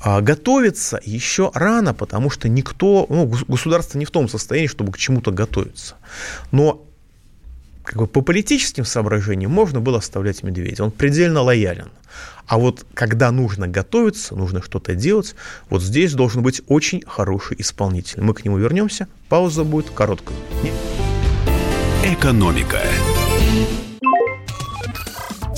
А 0.00 0.20
готовиться 0.20 1.00
еще 1.04 1.50
рано, 1.54 1.92
потому 1.92 2.30
что 2.30 2.48
никто, 2.48 3.06
ну, 3.08 3.26
государство 3.48 3.98
не 3.98 4.04
в 4.04 4.10
том 4.10 4.28
состоянии, 4.28 4.68
чтобы 4.68 4.92
к 4.92 4.98
чему-то 4.98 5.32
готовиться. 5.32 5.96
Но 6.52 6.84
как 7.82 7.96
бы 7.96 8.06
по 8.06 8.20
политическим 8.20 8.84
соображениям 8.84 9.50
можно 9.50 9.80
было 9.80 9.98
оставлять 9.98 10.42
Медведя. 10.42 10.84
Он 10.84 10.90
предельно 10.90 11.40
лоялен. 11.40 11.90
А 12.46 12.58
вот 12.58 12.86
когда 12.94 13.30
нужно 13.30 13.66
готовиться, 13.66 14.34
нужно 14.34 14.62
что-то 14.62 14.94
делать, 14.94 15.34
вот 15.68 15.82
здесь 15.82 16.14
должен 16.14 16.42
быть 16.42 16.62
очень 16.68 17.02
хороший 17.06 17.56
исполнитель. 17.60 18.20
Мы 18.22 18.34
к 18.34 18.44
нему 18.44 18.58
вернемся. 18.58 19.08
Пауза 19.28 19.64
будет 19.64 19.90
короткой. 19.90 20.36
Экономика. 22.04 22.80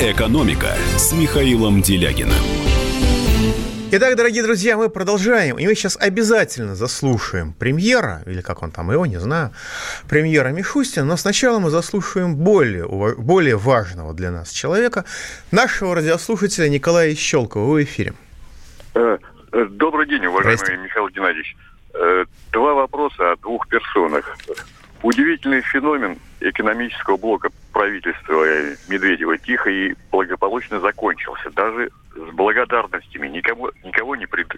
«Экономика» 0.00 0.76
с 0.96 1.12
Михаилом 1.12 1.82
Делягиным. 1.82 2.30
Итак, 3.90 4.14
дорогие 4.14 4.44
друзья, 4.44 4.76
мы 4.76 4.90
продолжаем. 4.90 5.58
И 5.58 5.66
мы 5.66 5.74
сейчас 5.74 5.96
обязательно 6.00 6.76
заслушаем 6.76 7.52
премьера, 7.52 8.22
или 8.26 8.40
как 8.40 8.62
он 8.62 8.70
там 8.70 8.92
его, 8.92 9.06
не 9.06 9.18
знаю, 9.18 9.50
премьера 10.08 10.50
Мишустина. 10.50 11.04
Но 11.04 11.16
сначала 11.16 11.58
мы 11.58 11.70
заслушаем 11.70 12.36
более, 12.36 12.86
более 12.86 13.56
важного 13.56 14.14
для 14.14 14.30
нас 14.30 14.52
человека, 14.52 15.04
нашего 15.50 15.96
радиослушателя 15.96 16.68
Николая 16.68 17.16
Щелкова. 17.16 17.64
в 17.64 17.82
эфире. 17.82 18.12
Э, 18.94 19.18
э, 19.50 19.64
добрый 19.68 20.06
день, 20.06 20.24
уважаемый 20.26 20.84
Михаил 20.84 21.08
Геннадьевич. 21.08 21.56
Э, 21.94 22.24
два 22.52 22.74
вопроса 22.74 23.32
о 23.32 23.36
двух 23.38 23.66
персонах. 23.66 24.36
Удивительный 25.02 25.60
феномен 25.60 26.18
экономического 26.40 27.16
блока 27.16 27.50
правительства 27.72 28.44
Медведева 28.88 29.38
тихо 29.38 29.70
и 29.70 29.94
благополучно 30.10 30.80
закончился. 30.80 31.50
Даже 31.50 31.90
с 32.14 32.34
благодарностями 32.34 33.28
никому, 33.28 33.70
никого 33.84 34.16
не 34.16 34.26
пред... 34.26 34.48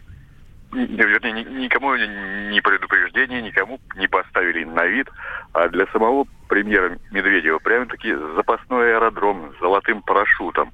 Вернее, 0.73 1.45
никому 1.45 1.95
не 1.97 2.61
предупреждение, 2.61 3.43
никому 3.43 3.81
не 3.97 4.07
поставили 4.07 4.65
на 4.65 4.87
вид, 4.87 5.09
а 5.53 5.69
для 5.69 5.87
самого 5.89 6.27
премьера 6.49 6.97
Медведева 7.11 7.59
прямо-таки 7.59 8.15
запасной 8.37 8.95
аэродром 8.95 9.53
с 9.57 9.61
золотым 9.61 10.01
парашютом. 10.01 10.73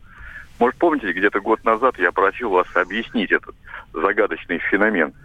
Может, 0.60 0.78
помните, 0.78 1.12
где-то 1.12 1.40
год 1.40 1.64
назад 1.64 1.98
я 1.98 2.12
просил 2.12 2.50
вас 2.50 2.68
объяснить 2.76 3.32
этот 3.32 3.54
загадочный 3.92 4.58
феномен– 4.58 5.12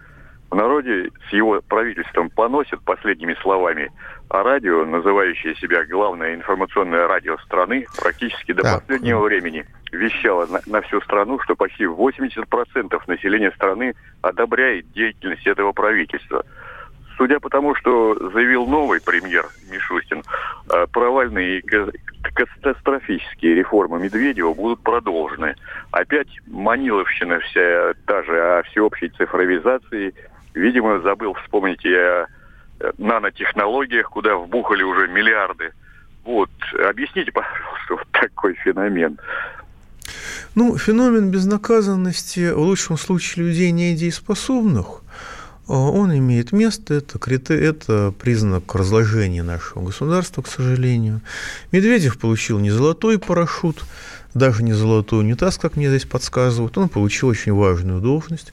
в 0.52 0.54
народе 0.54 1.08
с 1.30 1.32
его 1.32 1.62
правительством 1.66 2.28
поносят 2.28 2.82
последними 2.82 3.34
словами, 3.40 3.90
а 4.28 4.42
радио, 4.42 4.84
называющее 4.84 5.54
себя 5.54 5.82
главное 5.86 6.34
информационное 6.34 7.08
радио 7.08 7.38
страны, 7.38 7.86
практически 7.98 8.52
до 8.52 8.62
так. 8.62 8.80
последнего 8.80 9.20
времени 9.20 9.64
вещало 9.92 10.44
на, 10.46 10.60
на 10.66 10.82
всю 10.82 11.00
страну, 11.00 11.38
что 11.40 11.56
почти 11.56 11.84
80% 11.84 13.00
населения 13.06 13.50
страны 13.52 13.94
одобряет 14.20 14.92
деятельность 14.92 15.46
этого 15.46 15.72
правительства. 15.72 16.44
Судя 17.16 17.40
по 17.40 17.48
тому, 17.48 17.74
что 17.74 18.14
заявил 18.34 18.66
новый 18.66 19.00
премьер 19.00 19.46
Мишустин, 19.70 20.22
э, 20.70 20.86
провальные 20.92 21.60
и 21.60 21.64
катастрофические 22.34 23.54
реформы 23.54 24.00
Медведева 24.00 24.52
будут 24.52 24.82
продолжены. 24.82 25.54
Опять 25.92 26.28
Маниловщина 26.46 27.40
вся 27.40 27.94
та 28.06 28.22
же 28.22 28.38
о 28.38 28.62
всеобщей 28.64 29.08
цифровизации– 29.08 30.12
Видимо, 30.54 31.00
забыл 31.00 31.34
вспомнить 31.34 31.84
и 31.84 31.94
о 31.94 32.26
нанотехнологиях, 32.98 34.08
куда 34.08 34.36
вбухали 34.36 34.82
уже 34.82 35.08
миллиарды. 35.08 35.72
Вот, 36.24 36.50
объясните, 36.88 37.32
пожалуйста, 37.32 37.62
вот 37.90 38.06
такой 38.12 38.54
феномен. 38.54 39.18
Ну, 40.54 40.76
феномен 40.76 41.30
безнаказанности, 41.30 42.52
в 42.52 42.58
лучшем 42.58 42.98
случае, 42.98 43.46
людей 43.46 43.70
недееспособных, 43.70 45.02
а, 45.68 45.74
он 45.74 46.16
имеет 46.16 46.52
место, 46.52 46.94
это, 46.94 47.54
это 47.54 48.12
признак 48.20 48.74
разложения 48.74 49.42
нашего 49.42 49.86
государства, 49.86 50.42
к 50.42 50.48
сожалению. 50.48 51.20
Медведев 51.70 52.18
получил 52.18 52.58
не 52.58 52.70
золотой 52.70 53.18
парашют, 53.18 53.84
даже 54.34 54.62
не 54.62 54.72
золотой 54.72 55.20
унитаз, 55.20 55.58
как 55.58 55.76
мне 55.76 55.88
здесь 55.88 56.04
подсказывают, 56.04 56.76
он 56.78 56.88
получил 56.88 57.28
очень 57.28 57.52
важную 57.52 58.00
должность. 58.00 58.52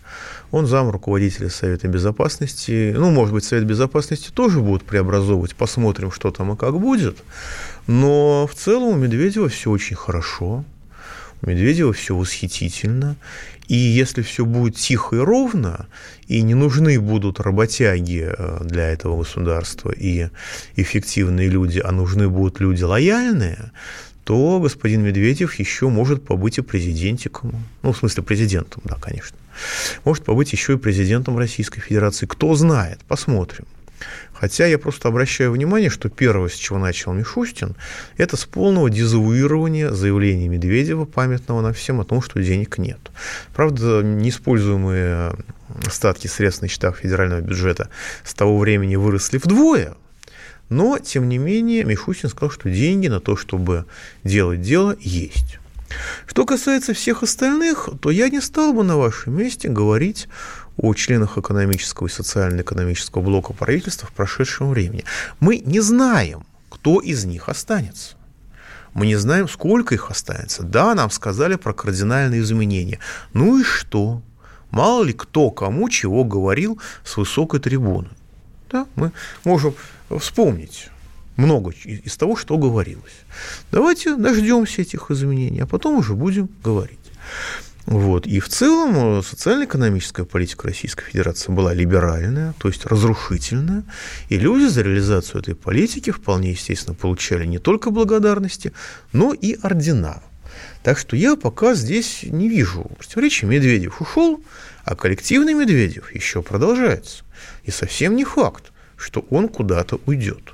Он 0.52 0.66
зам 0.66 0.90
руководителя 0.90 1.50
Совета 1.50 1.88
Безопасности. 1.88 2.94
Ну, 2.96 3.12
может 3.12 3.34
быть, 3.34 3.44
Совет 3.44 3.66
Безопасности 3.66 4.32
тоже 4.32 4.60
будут 4.60 4.84
преобразовывать. 4.84 5.56
Посмотрим, 5.56 6.12
что 6.12 6.32
там 6.32 6.54
и 6.54 6.58
как 6.58 6.80
будет. 6.80 7.18
Но 7.88 8.48
в 8.52 8.56
целом 8.56 8.90
у 8.90 8.96
Медведева 8.96 9.50
все 9.50 9.70
очень 9.70 9.96
хорошо. 9.96 10.66
У 11.42 11.50
Медведева 11.50 11.94
все 11.94 12.16
восхитительно. 12.16 13.16
И 13.68 13.76
если 13.76 14.24
все 14.24 14.46
будет 14.46 14.78
тихо 14.78 15.18
и 15.18 15.20
ровно, 15.20 15.86
и 16.28 16.42
не 16.42 16.56
нужны 16.56 17.00
будут 17.00 17.40
работяги 17.40 18.28
э, 18.28 18.64
для 18.64 18.90
этого 18.90 19.20
государства 19.20 19.92
и 19.92 20.30
эффективные 20.76 21.50
люди, 21.50 21.80
а 21.80 21.92
нужны 21.92 22.28
будут 22.30 22.60
люди 22.60 22.82
лояльные, 22.82 23.72
то 24.30 24.60
господин 24.60 25.02
Медведев 25.02 25.56
еще 25.56 25.90
может 25.90 26.24
побыть 26.24 26.60
и 26.60 26.62
президентиком. 26.62 27.66
Ну, 27.82 27.94
в 27.94 27.98
смысле, 27.98 28.22
президентом, 28.22 28.84
да, 28.86 28.96
конечно. 29.02 29.36
Может 30.06 30.24
побыть 30.24 30.54
еще 30.54 30.74
и 30.74 30.78
президентом 30.78 31.36
Российской 31.36 31.82
Федерации. 31.82 32.28
Кто 32.28 32.54
знает, 32.54 33.00
посмотрим. 33.08 33.66
Хотя 34.32 34.68
я 34.68 34.78
просто 34.78 35.08
обращаю 35.08 35.52
внимание, 35.52 35.90
что 35.90 36.10
первое, 36.10 36.50
с 36.50 36.54
чего 36.54 36.78
начал 36.78 37.12
Мишустин, 37.12 37.76
это 38.18 38.38
с 38.38 38.46
полного 38.46 38.92
дезавуирования 38.92 39.90
заявления 39.90 40.48
Медведева, 40.48 41.06
памятного 41.06 41.62
на 41.62 41.74
всем, 41.74 42.00
о 42.00 42.04
том, 42.04 42.22
что 42.22 42.40
денег 42.40 42.78
нет. 42.78 43.00
Правда, 43.56 44.04
неиспользуемые 44.04 45.34
остатки 45.88 46.28
средств 46.28 46.62
на 46.62 46.68
счетах 46.68 46.98
федерального 46.98 47.42
бюджета 47.42 47.90
с 48.24 48.36
того 48.36 48.60
времени 48.60 48.96
выросли 48.96 49.40
вдвое, 49.40 49.96
но, 50.70 51.00
тем 51.00 51.28
не 51.28 51.38
менее, 51.38 51.84
Мишустин 51.84 52.30
сказал, 52.30 52.52
что 52.52 52.70
деньги 52.70 53.08
на 53.08 53.20
то, 53.20 53.36
чтобы 53.36 53.86
делать 54.24 54.62
дело, 54.62 54.96
есть. 55.00 55.60
Что 56.28 56.46
касается 56.46 56.94
всех 56.94 57.24
остальных, 57.24 57.90
то 58.02 58.12
я 58.12 58.30
не 58.30 58.42
стал 58.42 58.74
бы 58.74 58.84
на 58.84 58.98
вашем 58.98 59.36
месте 59.36 59.68
говорить 59.68 60.28
о 60.78 60.94
членах 60.94 61.38
экономического 61.38 62.08
и 62.08 62.12
социально-экономического 62.12 63.22
блока 63.22 63.54
правительства 63.54 64.08
в 64.08 64.14
прошедшем 64.14 64.70
времени. 64.70 65.04
Мы 65.40 65.58
не 65.58 65.80
знаем, 65.80 66.46
кто 66.70 67.00
из 67.00 67.26
них 67.26 67.50
останется. 67.50 68.16
Мы 68.94 69.08
не 69.08 69.16
знаем, 69.16 69.50
сколько 69.50 69.96
их 69.96 70.10
останется. 70.10 70.64
Да, 70.64 70.96
нам 70.96 71.10
сказали 71.10 71.56
про 71.56 71.74
кардинальные 71.74 72.42
изменения. 72.42 73.00
Ну 73.34 73.60
и 73.60 73.64
что? 73.64 74.22
Мало 74.72 75.04
ли 75.04 75.14
кто 75.14 75.50
кому 75.50 75.90
чего 75.90 76.24
говорил 76.24 76.80
с 77.04 77.18
высокой 77.18 77.60
трибуны. 77.60 78.10
Да, 78.72 78.86
мы 78.96 79.12
можем 79.44 79.74
вспомнить 80.18 80.90
много 81.36 81.72
из 81.72 82.18
того, 82.18 82.36
что 82.36 82.58
говорилось. 82.58 83.14
Давайте 83.72 84.16
дождемся 84.16 84.82
этих 84.82 85.12
изменений, 85.12 85.62
а 85.62 85.68
потом 85.68 85.98
уже 85.98 86.14
будем 86.14 86.50
говорить. 86.64 87.00
Вот. 87.86 88.28
И 88.28 88.40
в 88.40 88.50
целом 88.50 89.20
э, 89.20 89.24
социально-экономическая 89.24 90.24
политика 90.24 90.68
Российской 90.68 91.06
Федерации 91.06 91.52
была 91.52 91.74
либеральная, 91.74 92.54
то 92.60 92.68
есть 92.68 92.86
разрушительная, 92.86 93.84
и 94.28 94.38
люди 94.38 94.66
за 94.66 94.84
реализацию 94.84 95.42
этой 95.42 95.56
политики 95.56 96.12
вполне 96.12 96.52
естественно 96.52 96.94
получали 96.94 97.48
не 97.48 97.58
только 97.58 97.90
благодарности, 97.90 98.74
но 99.12 99.34
и 99.34 99.58
ордена. 99.64 100.22
Так 100.84 101.00
что 101.00 101.16
я 101.16 101.36
пока 101.36 101.74
здесь 101.74 102.20
не 102.24 102.48
вижу 102.48 102.84
противоречия. 102.98 103.48
Медведев 103.48 104.02
ушел, 104.02 104.44
а 104.84 104.96
коллективный 104.96 105.54
Медведев 105.54 106.14
еще 106.14 106.44
продолжается. 106.44 107.24
И 107.64 107.72
совсем 107.72 108.16
не 108.16 108.24
факт, 108.24 108.72
что 109.00 109.26
он 109.30 109.48
куда-то 109.48 110.00
уйдет. 110.06 110.54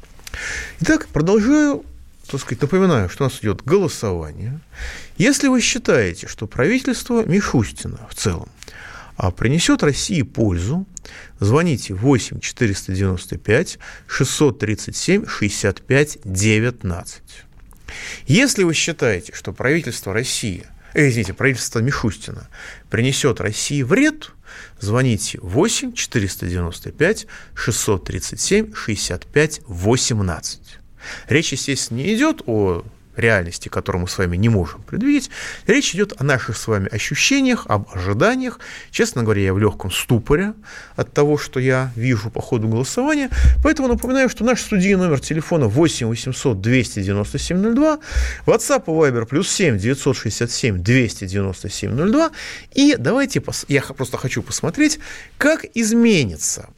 Итак, 0.80 1.08
продолжаю 1.08 1.84
так 2.28 2.42
сказать, 2.42 2.62
напоминаю, 2.64 3.08
что 3.08 3.24
у 3.24 3.28
нас 3.28 3.40
идет 3.40 3.64
голосование. 3.64 4.60
Если 5.18 5.48
вы 5.48 5.62
считаете, 5.62 6.28
что 6.28 6.48
правительство 6.48 7.24
Мишустина 7.24 8.00
в 8.10 8.16
целом 8.16 8.50
а 9.18 9.32
принесет 9.32 9.82
России 9.84 10.24
пользу, 10.24 10.86
звоните 11.40 11.94
8 11.94 12.40
495 12.40 13.80
637 14.08 15.26
65 15.26 16.18
19. 16.24 17.22
Если 18.28 18.64
вы 18.64 18.74
считаете, 18.74 19.34
что 19.34 19.54
правительство 19.54 20.14
России, 20.14 20.66
э, 20.94 21.08
извините, 21.08 21.34
правительство 21.34 21.80
Мишустина 21.80 22.50
принесет 22.90 23.40
России 23.40 23.84
вред, 23.84 24.32
звоните 24.80 25.40
8 25.42 25.94
495 25.94 27.28
637 27.56 28.74
65 28.74 29.62
18. 29.68 30.62
Речь, 31.28 31.52
естественно, 31.52 31.98
не 31.98 32.16
идет 32.16 32.42
о 32.48 32.84
реальности, 33.18 33.70
которую 33.70 34.04
мы 34.04 34.08
с 34.08 34.18
вами 34.18 34.38
не 34.38 34.50
можем 34.50 34.82
предвидеть. 34.84 35.30
Речь 35.68 35.96
идет 35.96 36.14
о 36.20 36.24
наших 36.24 36.58
с 36.58 36.68
вами 36.68 36.94
ощущениях, 36.94 37.66
об 37.68 37.88
ожиданиях. 37.94 38.60
Честно 38.92 39.24
говоря, 39.24 39.42
я 39.42 39.54
в 39.54 39.60
легком 39.60 39.92
ступоре 39.92 40.54
от 40.96 41.14
того, 41.14 41.38
что 41.38 41.60
я 41.60 41.92
вижу 41.96 42.30
по 42.30 42.42
ходу 42.42 42.68
голосования. 42.68 43.30
Поэтому 43.64 43.88
напоминаю, 43.88 44.30
что 44.30 44.44
наш 44.44 44.62
студийный 44.62 45.06
номер 45.06 45.20
телефона 45.20 45.68
8 45.68 46.08
800 46.08 46.62
297 46.62 47.76
02, 47.76 48.00
WhatsApp 48.46 48.84
и 48.88 48.90
Viber 48.90 49.26
плюс 49.26 49.50
7 49.50 49.78
967 49.78 50.82
297 50.82 52.12
02. 52.12 52.32
И 52.74 52.96
давайте, 52.98 53.42
я 53.68 53.82
просто 53.82 54.18
хочу 54.18 54.42
посмотреть, 54.42 55.00
как 55.38 55.66
изменится 55.74 56.70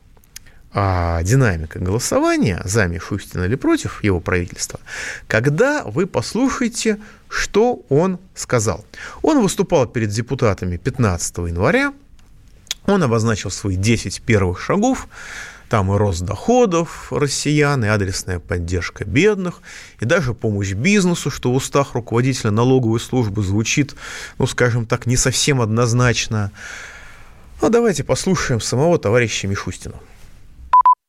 а, 0.79 1.23
динамика 1.23 1.79
голосования 1.79 2.61
за 2.63 2.85
Мишустина 2.85 3.45
или 3.45 3.55
против 3.55 4.03
его 4.03 4.19
правительства, 4.19 4.79
когда 5.27 5.83
вы 5.83 6.05
послушаете, 6.05 6.99
что 7.29 7.81
он 7.89 8.19
сказал. 8.35 8.85
Он 9.23 9.41
выступал 9.41 9.87
перед 9.87 10.09
депутатами 10.09 10.77
15 10.77 11.37
января, 11.39 11.93
он 12.85 13.01
обозначил 13.01 13.49
свои 13.49 13.75
10 13.75 14.21
первых 14.21 14.61
шагов, 14.61 15.07
там 15.67 15.91
и 15.91 15.97
рост 15.97 16.21
доходов 16.21 17.11
россиян, 17.11 17.83
и 17.83 17.87
адресная 17.87 18.37
поддержка 18.37 19.03
бедных, 19.03 19.63
и 19.99 20.05
даже 20.05 20.35
помощь 20.35 20.73
бизнесу, 20.73 21.31
что 21.31 21.51
в 21.51 21.55
устах 21.55 21.95
руководителя 21.95 22.51
налоговой 22.51 22.99
службы 22.99 23.41
звучит, 23.41 23.95
ну, 24.37 24.45
скажем 24.45 24.85
так, 24.85 25.07
не 25.07 25.17
совсем 25.17 25.59
однозначно. 25.59 26.51
Ну, 27.63 27.69
давайте 27.69 28.03
послушаем 28.03 28.61
самого 28.61 28.99
товарища 28.99 29.47
Мишустина. 29.47 29.95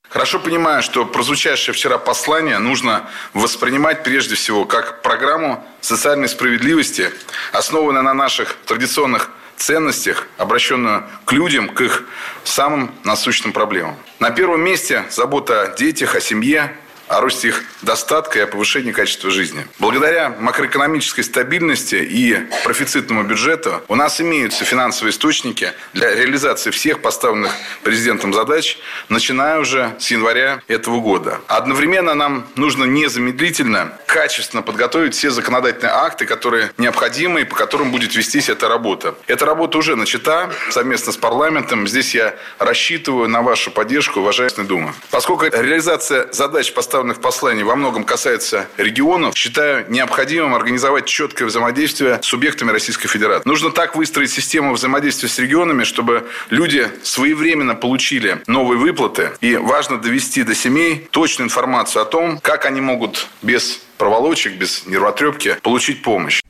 Хорошо 0.09 0.39
понимаю, 0.39 0.83
что 0.83 1.05
прозвучавшее 1.05 1.75
вчера 1.75 1.99
послание 1.99 2.59
нужно 2.59 3.11
воспринимать 3.35 4.03
прежде 4.03 4.37
всего 4.37 4.65
как 4.65 5.03
программу 5.03 5.63
социальной 5.83 6.29
справедливости, 6.29 7.11
основанную 7.53 8.03
на 8.03 8.15
наших 8.15 8.57
традиционных 8.65 9.31
ценностях, 9.57 10.27
обращенную 10.39 11.05
к 11.27 11.33
людям, 11.33 11.69
к 11.69 11.83
их 11.83 12.05
самым 12.43 12.95
насущным 13.05 13.53
проблемам. 13.53 13.97
На 14.19 14.31
первом 14.31 14.63
месте 14.63 15.05
забота 15.11 15.63
о 15.63 15.77
детях, 15.77 16.15
о 16.15 16.21
семье, 16.21 16.75
о 17.09 17.21
росте 17.21 17.49
их 17.49 17.65
достатка 17.83 18.39
и 18.39 18.43
о 18.43 18.47
повышении 18.47 18.93
качества 18.93 19.31
жизни. 19.31 19.67
Благодаря 19.79 20.31
макроэкономической 20.39 21.25
стабильности 21.25 21.95
и 21.97 22.37
профицитному 22.65 23.25
бюджету 23.25 23.83
у 23.89 23.95
нас 23.95 24.21
имеются 24.21 24.65
финансовые 24.65 25.13
источники 25.13 25.73
для 25.95 26.15
реализации 26.15 26.71
всех 26.71 27.01
поставленных 27.01 27.53
президентом 27.83 28.35
задач, 28.35 28.79
начиная 29.09 29.61
уже 29.61 29.95
с 29.99 30.11
января 30.11 30.61
этого 30.69 31.01
года. 31.01 31.41
Одновременно 31.47 32.15
нам 32.15 32.47
нужно 32.57 32.85
незамедлительно, 32.85 33.99
качественно 34.07 34.63
подготовить 34.63 35.15
все 35.15 35.31
законодательные 35.31 35.93
акты, 35.93 36.27
которые 36.27 36.73
необходимы 36.79 37.43
и 37.43 37.45
по 37.45 37.57
которым 37.57 37.91
будет 37.91 38.15
вестись 38.15 38.49
эта 38.49 38.69
работа. 38.69 39.15
Эта 39.27 39.47
работа 39.47 39.79
уже 39.79 39.97
начата 39.97 40.51
совместно 40.71 41.13
с 41.13 41.17
парламентом. 41.17 41.89
Здесь 41.89 42.15
я 42.15 42.35
рассчитываю 42.59 43.29
на 43.29 43.43
вашу 43.43 43.71
поддержку, 43.71 44.21
уважаемая 44.21 44.49
Дума. 44.67 44.95
Поскольку 45.11 45.45
реализация 45.45 46.33
задач, 46.33 46.73
поставленных 46.73 46.98
поставленных 46.99 47.21
посланий 47.21 47.63
во 47.63 47.77
многом 47.77 48.03
касается 48.03 48.67
регионов, 48.77 49.37
считаю 49.37 49.87
необходимым 49.89 50.55
организовать 50.57 51.07
четкое 51.07 51.47
взаимодействие 51.47 52.19
с 52.21 52.27
субъектами 52.27 52.73
Российской 52.73 53.07
Федерации. 53.07 53.49
Нужно 53.49 53.71
так 53.71 53.95
выстроить 53.95 54.33
систему 54.33 54.73
взаимодействия 54.75 55.29
с 55.29 55.39
регионами, 55.39 55.85
чтобы 55.85 56.27
люди 56.51 56.89
своевременно 57.05 57.77
получили 57.77 58.43
новые 58.49 58.81
выплаты. 58.81 59.31
И 59.41 59.57
важно 59.57 59.99
довести 59.99 60.43
до 60.43 60.57
семей 60.57 61.07
точную 61.13 61.47
информацию 61.47 62.03
о 62.03 62.05
том, 62.05 62.41
как 62.41 62.67
они 62.67 62.81
могут 62.81 63.29
без 63.43 63.81
проволочек, 63.97 64.55
без 64.59 64.85
нервотрепки 64.87 65.57
получить 65.63 66.03
помощь. 66.03 66.43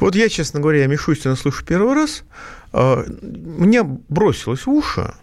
Вот 0.00 0.16
я, 0.16 0.28
честно 0.28 0.58
говоря, 0.58 0.86
Мишустина 0.86 1.36
слышу 1.36 1.64
первый 1.64 1.94
раз. 1.94 2.24
А, 2.72 3.04
мне 3.22 3.84
бросилось 3.84 4.66
в 4.66 4.70
уши, 4.70 5.14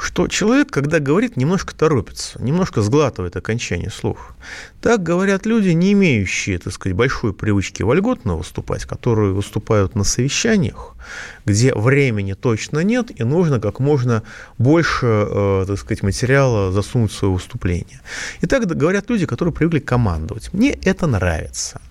что 0.00 0.28
человек, 0.28 0.70
когда 0.70 0.98
говорит, 0.98 1.36
немножко 1.36 1.74
торопится, 1.76 2.42
немножко 2.42 2.80
сглатывает 2.80 3.36
окончание 3.36 3.90
слов. 3.90 4.34
Так 4.80 5.02
говорят 5.02 5.44
люди, 5.44 5.68
не 5.68 5.92
имеющие, 5.92 6.58
так 6.58 6.72
сказать, 6.72 6.96
большой 6.96 7.34
привычки 7.34 7.82
вольготно 7.82 8.36
выступать, 8.36 8.86
которые 8.86 9.34
выступают 9.34 9.94
на 9.94 10.04
совещаниях, 10.04 10.96
где 11.44 11.74
времени 11.74 12.32
точно 12.32 12.78
нет, 12.78 13.10
и 13.20 13.24
нужно 13.24 13.60
как 13.60 13.78
можно 13.78 14.22
больше, 14.56 15.06
э, 15.06 15.64
так 15.66 15.78
сказать, 15.78 16.02
материала 16.02 16.72
засунуть 16.72 17.12
в 17.12 17.16
свое 17.16 17.34
выступление. 17.34 18.00
И 18.40 18.46
так 18.46 18.66
говорят 18.66 19.10
люди, 19.10 19.26
которые 19.26 19.52
привыкли 19.52 19.80
командовать. 19.80 20.50
Мне 20.54 20.70
это 20.82 21.06
нравится. 21.06 21.82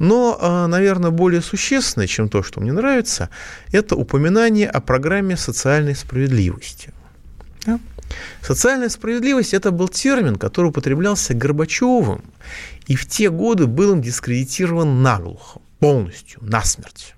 Но, 0.00 0.36
э, 0.40 0.66
наверное, 0.66 1.12
более 1.12 1.40
существенное, 1.40 2.08
чем 2.08 2.28
то, 2.28 2.42
что 2.42 2.60
мне 2.60 2.72
нравится, 2.72 3.28
это 3.70 3.94
упоминание 3.94 4.68
о 4.68 4.80
программе 4.80 5.36
социальной 5.36 5.94
справедливости– 5.94 6.92
да? 7.66 7.78
Социальная 8.42 8.88
справедливость– 8.88 9.54
это 9.54 9.70
был 9.70 9.88
термин, 9.88 10.36
который 10.36 10.66
употреблялся 10.66 11.34
Горбачевым, 11.34 12.22
и 12.86 12.96
в 12.96 13.06
те 13.06 13.30
годы 13.30 13.66
был 13.66 13.92
им 13.92 14.02
дискредитирован 14.02 15.02
наглухо, 15.02 15.60
полностью, 15.78 16.40
насмерть. 16.42 17.14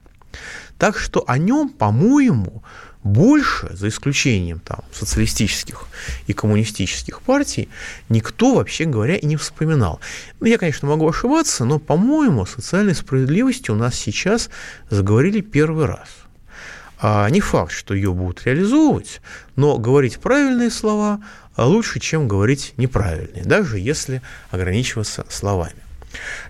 Так 0.78 0.98
что 0.98 1.24
о 1.26 1.38
нем, 1.38 1.68
по-моему, 1.68 2.62
больше, 3.02 3.68
за 3.74 3.88
исключением 3.88 4.60
там, 4.60 4.80
социалистических 4.92 5.86
и 6.26 6.32
коммунистических 6.32 7.22
партий, 7.22 7.68
никто, 8.08 8.54
вообще 8.54 8.84
говоря, 8.84 9.16
и 9.16 9.26
не 9.26 9.36
вспоминал. 9.36 10.00
Ну, 10.40 10.46
я, 10.46 10.58
конечно, 10.58 10.88
могу 10.88 11.08
ошибаться, 11.08 11.64
но, 11.64 11.78
по-моему, 11.78 12.42
о 12.42 12.46
социальной 12.46 12.94
справедливости 12.94 13.70
у 13.70 13.74
нас 13.74 13.94
сейчас 13.94 14.48
заговорили 14.90 15.40
первый 15.40 15.86
раз– 15.86 16.08
не 17.30 17.40
факт, 17.40 17.72
что 17.72 17.94
ее 17.94 18.12
будут 18.12 18.44
реализовывать, 18.46 19.20
но 19.56 19.76
говорить 19.78 20.18
правильные 20.18 20.70
слова 20.70 21.20
лучше, 21.56 22.00
чем 22.00 22.28
говорить 22.28 22.74
неправильные, 22.76 23.44
даже 23.44 23.78
если 23.78 24.22
ограничиваться 24.50 25.26
словами. 25.28 25.83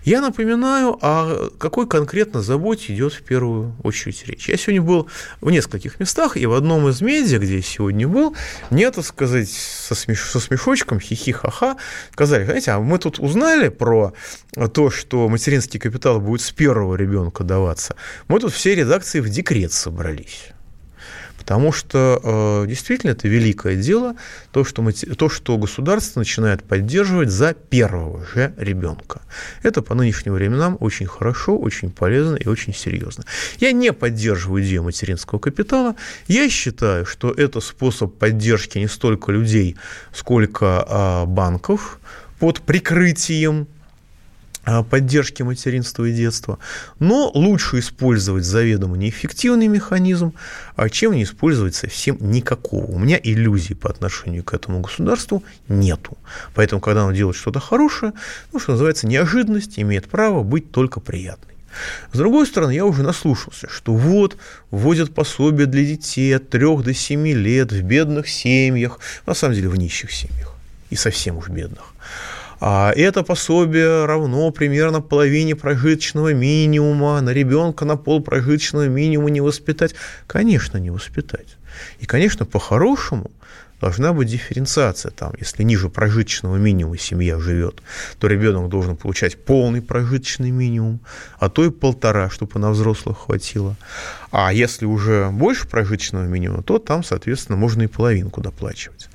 Я 0.03 0.21
напоминаю, 0.21 0.97
о 1.01 1.49
какой 1.57 1.87
конкретно 1.87 2.41
заботе 2.41 2.93
идет 2.93 3.13
в 3.13 3.21
первую 3.23 3.75
очередь 3.83 4.25
речь. 4.27 4.49
Я 4.49 4.57
сегодня 4.57 4.81
был 4.81 5.09
в 5.41 5.51
нескольких 5.51 5.99
местах, 5.99 6.37
и 6.37 6.45
в 6.45 6.53
одном 6.53 6.87
из 6.89 7.01
медиа, 7.01 7.39
где 7.39 7.57
я 7.57 7.61
сегодня 7.61 8.07
был, 8.07 8.35
мне, 8.69 8.89
так 8.91 9.05
сказать, 9.05 9.49
со, 9.49 9.95
смеш... 9.95 10.21
со 10.21 10.39
смешочком, 10.39 10.99
хихи-ха-ха, 10.99 11.77
сказали, 12.11 12.45
знаете, 12.45 12.71
а 12.71 12.79
мы 12.79 12.97
тут 12.99 13.19
узнали 13.19 13.69
про 13.69 14.13
то, 14.73 14.89
что 14.89 15.29
материнский 15.29 15.79
капитал 15.79 16.19
будет 16.19 16.41
с 16.41 16.51
первого 16.51 16.95
ребенка 16.95 17.43
даваться. 17.43 17.95
Мы 18.27 18.39
тут 18.39 18.53
все 18.53 18.75
редакции 18.75 19.19
в 19.19 19.29
декрет 19.29 19.71
собрались. 19.71 20.54
Потому 21.45 21.71
что 21.71 22.19
э, 22.23 22.67
действительно 22.67 23.11
это 23.11 23.27
великое 23.27 23.75
дело, 23.75 24.15
то 24.51 24.63
что, 24.63 24.81
мы, 24.81 24.93
то, 24.93 25.29
что 25.29 25.59
государство 25.59 26.19
начинает 26.19 26.63
поддерживать 26.63 27.29
за 27.29 27.53
первого 27.53 28.25
же 28.33 28.55
ребенка. 28.57 29.21
Это 29.61 29.83
по 29.83 29.93
нынешним 29.93 30.33
временам 30.33 30.75
очень 30.79 31.05
хорошо, 31.05 31.55
очень 31.55 31.91
полезно 31.91 32.35
и 32.35 32.47
очень 32.47 32.73
серьезно. 32.73 33.25
Я 33.59 33.73
не 33.73 33.93
поддерживаю 33.93 34.63
идею 34.63 34.81
материнского 34.81 35.37
капитала. 35.37 35.95
Я 36.27 36.49
считаю, 36.49 37.05
что 37.05 37.29
это 37.29 37.61
способ 37.61 38.17
поддержки 38.17 38.79
не 38.79 38.87
столько 38.87 39.31
людей, 39.31 39.75
сколько 40.13 40.83
э, 40.89 41.25
банков 41.27 41.99
под 42.39 42.61
прикрытием 42.61 43.67
поддержки 44.89 45.43
материнства 45.43 46.05
и 46.05 46.11
детства, 46.11 46.59
но 46.99 47.31
лучше 47.33 47.79
использовать 47.79 48.43
заведомо 48.43 48.97
неэффективный 48.97 49.67
механизм, 49.67 50.33
а 50.75 50.89
чем 50.89 51.13
не 51.13 51.23
использовать 51.23 51.75
совсем 51.75 52.17
никакого. 52.19 52.85
У 52.85 52.99
меня 52.99 53.19
иллюзий 53.21 53.75
по 53.75 53.89
отношению 53.89 54.43
к 54.43 54.53
этому 54.53 54.81
государству 54.81 55.43
нету. 55.67 56.17
Поэтому, 56.53 56.81
когда 56.81 57.03
оно 57.03 57.11
делает 57.11 57.35
что-то 57.35 57.59
хорошее, 57.59 58.13
ну, 58.51 58.59
что 58.59 58.71
называется, 58.71 59.07
неожиданность 59.07 59.79
имеет 59.79 60.09
право 60.09 60.43
быть 60.43 60.71
только 60.71 60.99
приятной. 60.99 61.53
С 62.13 62.17
другой 62.17 62.47
стороны, 62.47 62.71
я 62.71 62.85
уже 62.85 63.03
наслушался, 63.03 63.67
что 63.69 63.93
вот 63.93 64.37
вводят 64.71 65.13
пособие 65.13 65.67
для 65.67 65.83
детей 65.83 66.35
от 66.35 66.49
3 66.49 66.83
до 66.83 66.93
7 66.93 67.27
лет 67.27 67.71
в 67.71 67.81
бедных 67.81 68.29
семьях, 68.29 68.99
на 69.25 69.33
самом 69.33 69.55
деле 69.55 69.69
в 69.69 69.77
нищих 69.77 70.11
семьях 70.11 70.53
и 70.89 70.95
совсем 70.95 71.37
уж 71.37 71.49
бедных. 71.49 71.94
А 72.67 72.91
это 72.95 73.21
пособие 73.21 74.05
равно 74.05 74.49
примерно 74.49 74.99
половине 74.99 75.55
прожиточного 75.55 76.33
минимума. 76.33 77.21
На 77.21 77.29
ребенка 77.29 77.85
на 77.85 77.95
пол 77.95 78.23
прожиточного 78.23 78.87
минимума 78.87 79.29
не 79.29 79.39
воспитать. 79.39 79.93
Конечно, 80.25 80.79
не 80.79 80.89
воспитать. 80.89 81.57
И, 81.99 82.07
конечно, 82.07 82.43
по-хорошему 82.43 83.29
должна 83.85 84.13
быть 84.13 84.29
дифференциация. 84.29 85.11
Там, 85.11 85.33
если 85.39 85.61
ниже 85.61 85.89
прожиточного 85.89 86.55
минимума 86.55 86.97
семья 86.97 87.39
живет, 87.39 87.83
то 88.17 88.25
ребенок 88.25 88.67
должен 88.67 88.97
получать 88.97 89.37
полный 89.37 89.83
прожиточный 89.83 90.49
минимум, 90.49 91.01
а 91.39 91.49
то 91.49 91.63
и 91.63 91.69
полтора, 91.69 92.31
чтобы 92.31 92.59
на 92.59 92.71
взрослых 92.71 93.25
хватило. 93.25 93.75
А 94.31 94.51
если 94.51 94.85
уже 94.85 95.29
больше 95.29 95.67
прожиточного 95.67 96.25
минимума, 96.25 96.63
то 96.63 96.79
там, 96.79 97.03
соответственно, 97.03 97.57
можно 97.57 97.83
и 97.83 97.87
половинку 97.87 98.41
доплачивать. 98.41 99.07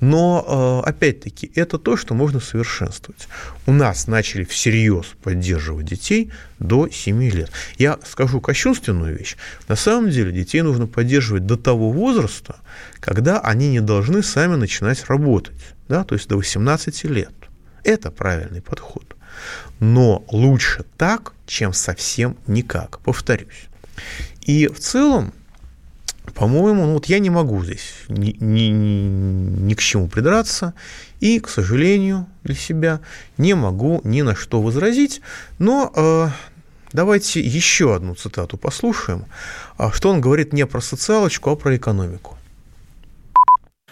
Но, 0.00 0.82
э, 0.84 0.88
опять-таки, 0.88 1.50
это 1.54 1.78
то, 1.78 1.96
что 1.96 2.14
можно 2.14 2.40
совершенствовать. 2.40 3.26
У 3.66 3.72
нас 3.72 4.06
начали 4.06 4.44
всерьез 4.44 5.06
поддерживать 5.22 5.86
детей 5.86 6.30
до 6.58 6.88
7 6.88 7.22
лет. 7.30 7.50
Я 7.78 7.98
скажу 8.06 8.40
кощунственную 8.40 9.16
вещь. 9.18 9.36
На 9.68 9.76
самом 9.76 10.10
деле 10.10 10.30
детей 10.30 10.62
нужно 10.62 10.86
поддерживать 10.86 11.46
до 11.46 11.56
того 11.56 11.90
возраста, 11.90 12.56
когда 13.00 13.40
они 13.40 13.70
не 13.70 13.80
должны 13.80 14.09
сами 14.22 14.56
начинать 14.56 15.04
работать, 15.08 15.74
да, 15.88 16.04
то 16.04 16.14
есть 16.14 16.28
до 16.28 16.36
18 16.36 17.04
лет. 17.04 17.32
Это 17.84 18.10
правильный 18.10 18.60
подход. 18.60 19.16
Но 19.78 20.24
лучше 20.28 20.84
так, 20.98 21.32
чем 21.46 21.72
совсем 21.72 22.36
никак, 22.46 23.00
повторюсь. 23.00 23.68
И 24.42 24.66
в 24.66 24.78
целом, 24.78 25.32
по-моему, 26.34 26.86
ну 26.86 26.94
вот 26.94 27.06
я 27.06 27.18
не 27.18 27.30
могу 27.30 27.64
здесь 27.64 27.94
ни, 28.08 28.36
ни, 28.40 28.68
ни, 28.68 29.62
ни 29.62 29.74
к 29.74 29.80
чему 29.80 30.08
придраться, 30.08 30.74
и, 31.20 31.40
к 31.40 31.48
сожалению, 31.48 32.26
для 32.44 32.54
себя 32.54 33.00
не 33.38 33.54
могу 33.54 34.00
ни 34.04 34.22
на 34.22 34.34
что 34.34 34.60
возразить, 34.62 35.20
но 35.58 35.92
э, 35.94 36.28
давайте 36.92 37.40
еще 37.40 37.94
одну 37.94 38.14
цитату 38.14 38.56
послушаем, 38.56 39.26
а 39.76 39.92
что 39.92 40.10
он 40.10 40.20
говорит 40.20 40.52
не 40.52 40.66
про 40.66 40.80
социалочку, 40.80 41.50
а 41.50 41.56
про 41.56 41.76
экономику. 41.76 42.36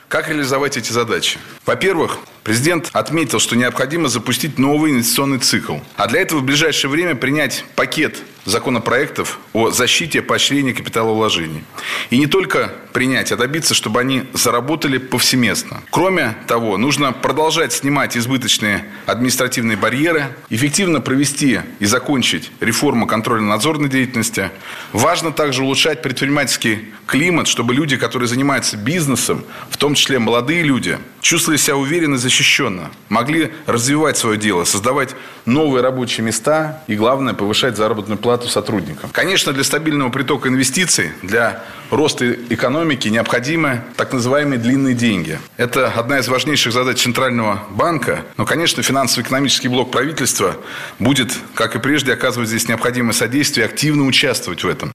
Как 0.09 0.31
реализовать 0.31 0.79
эти 0.79 0.90
задачи? 0.90 1.38
Во-первых, 1.66 2.18
президент 2.42 2.88
отметил, 2.94 3.38
что 3.40 3.57
необходимо 3.57 4.09
запустить 4.09 4.59
новый 4.59 4.92
инвестиционный 4.92 5.38
цикл. 5.38 5.77
А 5.97 6.07
для 6.07 6.23
этого 6.23 6.40
в 6.40 6.44
ближайшее 6.44 6.90
время 6.90 7.14
принять 7.14 7.62
пакет 7.77 8.16
законопроектов 8.49 9.39
о 9.53 9.71
защите 9.71 10.23
поощрения 10.23 10.73
капиталовложений. 10.73 11.65
И 12.11 12.19
не 12.19 12.27
только 12.27 12.73
принять, 12.93 13.31
а 13.31 13.37
добиться, 13.37 13.75
чтобы 13.75 14.01
они 14.01 14.25
заработали 14.33 14.99
повсеместно. 14.99 15.83
Кроме 15.91 16.35
того, 16.47 16.79
нужно 16.79 17.13
продолжать 17.13 17.73
снимать 17.73 18.17
избыточные 18.17 18.87
административные 19.07 19.77
барьеры, 19.77 20.35
эффективно 20.49 21.01
провести 21.01 21.61
и 21.79 21.85
закончить 21.85 22.51
реформу 22.61 23.07
контрольно-надзорной 23.07 23.89
деятельности. 23.89 24.51
Важно 24.93 25.31
также 25.31 25.63
улучшать 25.63 26.01
предпринимательский 26.01 26.89
климат, 27.07 27.49
чтобы 27.49 27.75
люди, 27.75 27.97
которые 27.97 28.29
занимаются 28.29 28.77
бизнесом, 28.77 29.45
в 29.71 29.77
том 29.77 29.95
числе 29.95 30.19
молодые 30.19 30.63
люди, 30.63 30.99
чувствовали 31.21 31.59
себя 31.59 31.77
уверенно 31.77 32.15
и 32.15 32.19
защищенно, 32.19 32.91
могли 33.09 33.53
развивать 33.67 34.17
свое 34.17 34.39
дело, 34.39 34.65
создавать 34.65 35.15
новые 35.45 35.83
рабочие 35.83 36.25
места 36.25 36.83
и, 36.87 36.95
главное, 36.95 37.35
повышать 37.35 37.77
заработную 37.77 38.19
плату 38.19 38.38
сотрудникам. 38.46 39.11
Конечно, 39.11 39.53
для 39.53 39.64
стабильного 39.64 40.11
притока 40.11 40.48
инвестиций, 40.48 41.11
для 41.22 41.64
роста 41.90 42.33
экономики 42.51 43.09
необходимы 43.09 43.83
так 43.96 44.12
называемые 44.12 44.59
длинные 44.59 44.94
деньги. 44.94 45.38
Это 45.57 45.88
одна 45.88 46.18
из 46.18 46.29
важнейших 46.29 46.72
задач 46.72 47.03
Центрального 47.03 47.64
банка, 47.70 48.20
но, 48.37 48.44
конечно, 48.44 48.83
финансово-экономический 48.83 49.68
блок 49.68 49.90
правительства 49.90 50.57
будет, 50.98 51.33
как 51.55 51.74
и 51.74 51.79
прежде, 51.79 52.12
оказывать 52.12 52.48
здесь 52.48 52.68
необходимое 52.68 53.12
содействие 53.12 53.66
и 53.66 53.68
активно 53.68 54.05
участвовать 54.05 54.62
в 54.62 54.68
этом. 54.68 54.92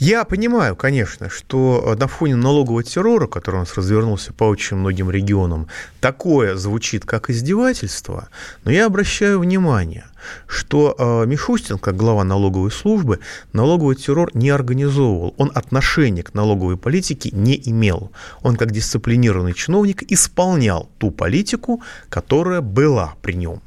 Я 0.00 0.24
понимаю, 0.24 0.76
конечно, 0.76 1.28
что 1.28 1.94
на 1.98 2.08
фоне 2.08 2.34
налогового 2.34 2.82
террора, 2.82 3.26
который 3.26 3.56
у 3.56 3.58
нас 3.58 3.76
развернулся 3.76 4.32
по 4.32 4.44
очень 4.44 4.78
многим 4.78 5.10
регионам, 5.10 5.66
такое 6.00 6.56
звучит 6.56 7.04
как 7.04 7.28
издевательство, 7.28 8.30
но 8.64 8.70
я 8.70 8.86
обращаю 8.86 9.40
внимание, 9.40 10.06
что 10.46 10.96
э, 10.98 11.26
Мишустин, 11.26 11.76
как 11.76 11.98
глава 11.98 12.24
налоговой 12.24 12.70
службы, 12.70 13.20
налоговый 13.52 13.94
террор 13.94 14.30
не 14.32 14.48
организовывал, 14.48 15.34
он 15.36 15.52
отношения 15.54 16.22
к 16.22 16.32
налоговой 16.32 16.78
политике 16.78 17.28
не 17.34 17.60
имел. 17.66 18.10
Он, 18.40 18.56
как 18.56 18.70
дисциплинированный 18.70 19.52
чиновник, 19.52 20.10
исполнял 20.10 20.88
ту 20.96 21.10
политику, 21.10 21.82
которая 22.08 22.62
была 22.62 23.16
при 23.20 23.34
нем. 23.34 23.60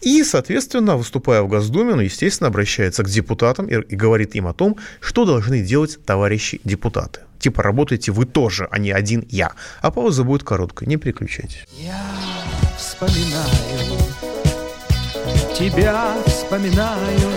И, 0.00 0.22
соответственно, 0.24 0.96
выступая 0.96 1.42
в 1.42 1.48
Госдуме, 1.48 1.94
ну, 1.94 2.02
естественно, 2.02 2.48
обращается 2.48 3.02
к 3.02 3.08
депутатам 3.08 3.66
и, 3.66 3.74
и 3.74 3.96
говорит 3.96 4.34
им 4.34 4.46
о 4.46 4.52
том, 4.52 4.76
что 5.00 5.24
должны 5.24 5.60
делать 5.60 5.98
товарищи 6.04 6.60
депутаты. 6.64 7.20
Типа, 7.38 7.62
работаете 7.62 8.12
вы 8.12 8.26
тоже, 8.26 8.68
а 8.70 8.78
не 8.78 8.90
один 8.90 9.24
я. 9.28 9.52
А 9.80 9.90
пауза 9.90 10.24
будет 10.24 10.42
короткой, 10.42 10.88
не 10.88 10.96
переключайтесь. 10.96 11.64
Я 11.78 12.04
вспоминаю, 12.76 13.98
тебя 15.54 16.16
вспоминаю. 16.26 17.30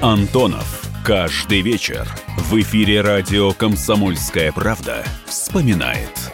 Антонов. 0.00 0.82
Каждый 1.04 1.60
вечер 1.60 2.08
в 2.38 2.58
эфире 2.60 3.02
радио 3.02 3.52
«Комсомольская 3.52 4.52
правда» 4.52 5.04
вспоминает. 5.26 6.33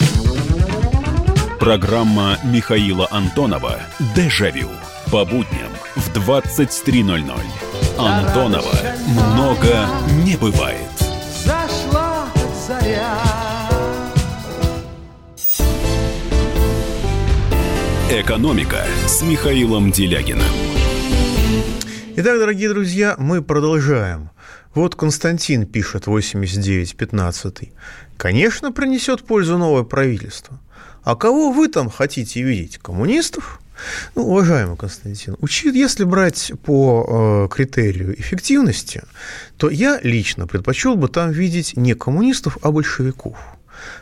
Программа 1.61 2.39
Михаила 2.43 3.07
Антонова 3.11 3.79
«Дежавю» 4.15 4.67
по 5.11 5.23
будням 5.23 5.69
в 5.95 6.09
23.00. 6.09 7.39
Антонова 7.99 8.73
много 9.35 9.87
не 10.25 10.35
бывает. 10.37 10.89
Зашла 11.45 12.25
заря. 12.67 13.15
«Экономика» 18.09 18.83
с 19.05 19.21
Михаилом 19.21 19.91
Делягиным. 19.91 20.41
Итак, 22.15 22.39
дорогие 22.39 22.69
друзья, 22.69 23.13
мы 23.19 23.43
продолжаем 23.43 24.31
Вот 24.73 24.95
Константин 24.95 25.67
пишет 25.67 26.07
89-15. 26.07 27.71
Конечно, 28.17 28.71
принесет 28.71 29.21
пользу 29.21 29.59
новое 29.59 29.83
правительство. 29.83 30.59
А 31.03 31.15
кого 31.15 31.51
вы 31.51 31.67
там 31.67 31.89
хотите 31.89 32.41
видеть? 32.41 32.77
Коммунистов? 32.77 33.59
Ну, 34.15 34.27
уважаемый 34.27 34.77
Константин, 34.77 35.35
если 35.73 36.03
брать 36.03 36.51
по 36.63 37.47
э, 37.49 37.53
критерию 37.53 38.19
эффективности, 38.19 39.03
то 39.57 39.69
я 39.69 39.99
лично 40.03 40.45
предпочел 40.45 40.95
бы 40.95 41.07
там 41.07 41.31
видеть 41.31 41.75
не 41.75 41.95
коммунистов, 41.95 42.57
а 42.61 42.71
большевиков. 42.71 43.37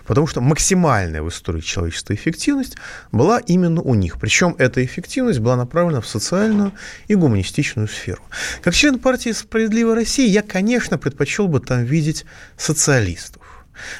Потому 0.05 0.27
что 0.27 0.41
максимальная 0.41 1.21
в 1.21 1.29
истории 1.29 1.61
человечества 1.61 2.13
эффективность 2.13 2.75
была 3.11 3.39
именно 3.39 3.81
у 3.81 3.95
них. 3.95 4.19
Причем 4.19 4.55
эта 4.57 4.83
эффективность 4.83 5.39
была 5.39 5.55
направлена 5.55 6.01
в 6.01 6.07
социальную 6.07 6.73
и 7.07 7.15
гуманистичную 7.15 7.87
сферу. 7.87 8.21
Как 8.61 8.73
член 8.73 8.99
партии 8.99 9.31
«Справедливая 9.31 9.95
Россия» 9.95 10.27
я, 10.27 10.41
конечно, 10.41 10.97
предпочел 10.97 11.47
бы 11.47 11.61
там 11.61 11.83
видеть 11.83 12.25
социалистов. 12.57 13.38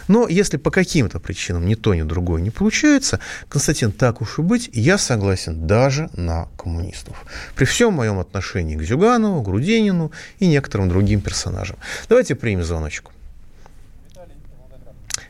Но 0.08 0.28
если 0.28 0.58
по 0.58 0.72
каким-то 0.72 1.20
причинам 1.20 1.66
ни 1.66 1.76
то, 1.76 1.94
ни 1.94 2.02
другое 2.02 2.42
не 2.42 2.50
получается, 2.50 3.20
Константин, 3.48 3.92
так 3.92 4.22
уж 4.22 4.40
и 4.40 4.42
быть, 4.42 4.70
я 4.74 4.98
согласен 4.98 5.68
даже 5.68 6.10
на 6.14 6.48
коммунистов. 6.58 7.26
При 7.56 7.66
всем 7.66 7.94
моем 7.94 8.20
отношении 8.20 8.76
к 8.76 8.82
Зюганову, 8.82 9.42
Грудинину 9.42 10.12
и 10.40 10.48
некоторым 10.48 10.90
другим 10.90 11.22
персонажам. 11.22 11.78
Давайте 12.08 12.36
примем 12.36 12.64
звоночку. 12.64 13.12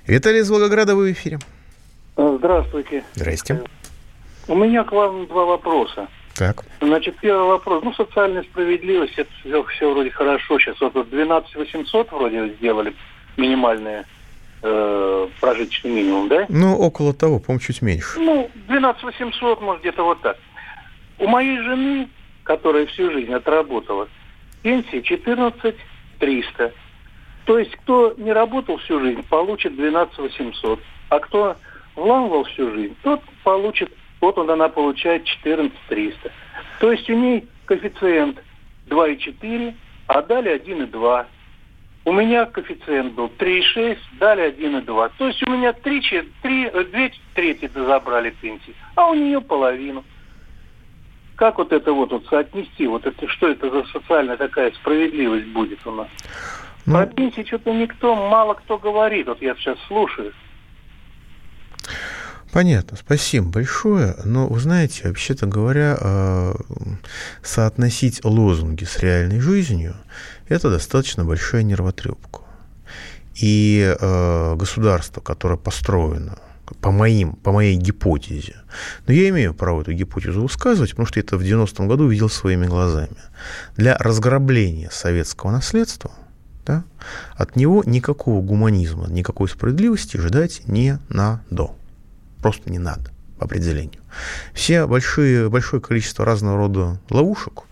Виталий 0.08 0.40
из 0.40 0.50
Волгограда, 0.50 0.96
вы 0.96 1.10
в 1.10 1.12
эфире. 1.12 1.40
Здравствуйте. 2.18 3.04
Здрасте. 3.16 3.62
У 4.48 4.56
меня 4.56 4.84
к 4.84 4.92
вам 4.92 5.28
два 5.28 5.46
вопроса. 5.46 6.08
Так. 6.36 6.64
Значит, 6.82 7.18
первый 7.22 7.48
вопрос. 7.48 7.84
Ну, 7.84 7.94
социальная 7.94 8.44
справедливость, 8.44 9.14
это 9.18 9.30
все, 9.42 9.64
все 9.66 9.92
вроде 9.92 10.10
хорошо. 10.10 10.58
Сейчас 10.58 10.80
вот 10.80 11.10
12 11.10 11.56
800 11.56 12.12
вроде 12.12 12.50
сделали 12.56 12.96
минимальные 13.38 14.06
э, 14.62 15.28
прожиточный 15.40 15.92
минимум, 15.92 16.28
да? 16.28 16.46
Ну, 16.50 16.78
около 16.78 17.14
того, 17.14 17.40
по-моему, 17.40 17.62
чуть 17.62 17.82
меньше. 17.82 18.20
Ну, 18.20 18.50
12 18.68 19.04
800, 19.04 19.62
может, 19.62 19.82
где-то 19.82 20.04
вот 20.04 20.22
так. 20.22 20.38
У 21.18 21.28
моей 21.28 21.58
жены, 21.60 22.10
которая 22.44 22.86
всю 22.88 23.12
жизнь 23.12 23.34
отработала, 23.34 24.08
пенсия 24.62 25.02
14 25.02 25.76
300. 26.20 26.74
То 27.46 27.60
есть, 27.60 27.76
кто 27.78 28.14
не 28.18 28.32
работал 28.32 28.78
всю 28.78 29.00
жизнь, 29.00 29.24
получит 29.24 29.76
12 29.76 30.18
800. 30.18 30.80
А 31.10 31.20
кто 31.20 31.56
вламывал 31.96 32.44
всю 32.44 32.72
жизнь, 32.72 32.96
тот 33.02 33.22
получит, 33.44 33.92
вот 34.22 34.38
он 34.38 34.50
она 34.50 34.70
получает 34.70 35.26
14 35.26 35.74
300. 35.88 36.32
То 36.80 36.92
есть, 36.92 37.10
у 37.10 37.16
ней 37.16 37.48
коэффициент 37.66 38.42
2,4, 38.90 39.74
а 40.08 40.22
далее 40.22 40.58
1,2. 40.58 41.26
У 42.06 42.14
меня 42.14 42.46
коэффициент 42.46 43.14
был 43.14 43.28
3,6, 43.38 43.98
дали 44.20 44.52
1,2. 44.56 45.12
То 45.18 45.28
есть 45.28 45.44
у 45.44 45.52
меня 45.52 45.74
3, 45.74 46.02
3, 46.42 46.72
2 46.72 47.10
трети 47.36 47.70
забрали 47.74 48.30
пенсии, 48.42 48.74
а 48.96 49.08
у 49.08 49.14
нее 49.14 49.42
половину. 49.42 50.04
Как 51.36 51.58
вот 51.58 51.72
это 51.72 51.94
вот, 51.94 52.12
вот 52.12 52.26
соотнести, 52.28 52.88
вот 52.88 53.06
это, 53.06 53.28
что 53.28 53.50
это 53.50 53.70
за 53.70 53.84
социальная 53.86 54.38
такая 54.38 54.72
справедливость 54.72 55.48
будет 55.48 55.86
у 55.86 55.92
нас? 55.92 56.08
Ну, 56.86 56.98
Про 56.98 57.06
пенсии 57.06 57.46
что-то 57.46 57.74
никто, 57.74 58.16
мало 58.16 58.56
кто 58.56 58.78
говорит. 58.78 59.28
Вот 59.28 59.42
я 59.42 59.56
сейчас 59.56 59.78
слушаю. 59.88 60.34
Понятно, 62.52 62.98
спасибо 62.98 63.48
большое. 63.48 64.16
Но 64.26 64.48
вы 64.48 64.60
знаете, 64.60 65.08
вообще-то 65.08 65.46
говоря, 65.46 65.96
э, 66.02 66.54
соотносить 67.44 68.26
лозунги 68.26 68.86
с 68.86 69.00
реальной 69.00 69.40
жизнью– 69.40 69.96
это 70.50 70.70
достаточно 70.70 71.24
большая 71.24 71.64
нервотрепка. 71.64 72.42
И 73.36 73.96
э, 74.00 74.56
государство, 74.56 75.22
которое 75.22 75.58
построено 75.58 76.38
по, 76.82 76.92
моим, 76.92 77.34
по 77.34 77.52
моей 77.52 77.78
гипотезе, 77.78 78.58
но 79.08 79.14
я 79.14 79.30
имею 79.30 79.54
право 79.54 79.82
эту 79.82 79.94
гипотезу 79.94 80.42
высказывать, 80.42 80.92
потому 80.92 81.06
что 81.06 81.20
это 81.20 81.38
в 81.38 81.42
90-м 81.42 81.88
году 81.88 82.08
видел 82.08 82.30
своими 82.30 82.66
глазами, 82.66 83.16
для 83.78 83.98
разграбления 83.98 84.90
советского 84.92 85.52
наследства 85.52 86.12
да, 86.66 86.84
от 87.36 87.56
него 87.56 87.84
никакого 87.86 88.42
гуманизма, 88.42 89.08
никакой 89.10 89.48
справедливости 89.48 90.18
ждать 90.18 90.64
не 90.68 91.00
надо 91.10 91.72
просто 92.42 92.70
не 92.70 92.80
надо 92.80 93.12
по 93.38 93.46
определению. 93.46 94.02
Все 94.54 94.86
большие, 94.86 95.50
большое 95.50 95.82
количество 95.82 96.26
разного 96.26 96.58
рода 96.58 97.00
ловушек 97.10 97.64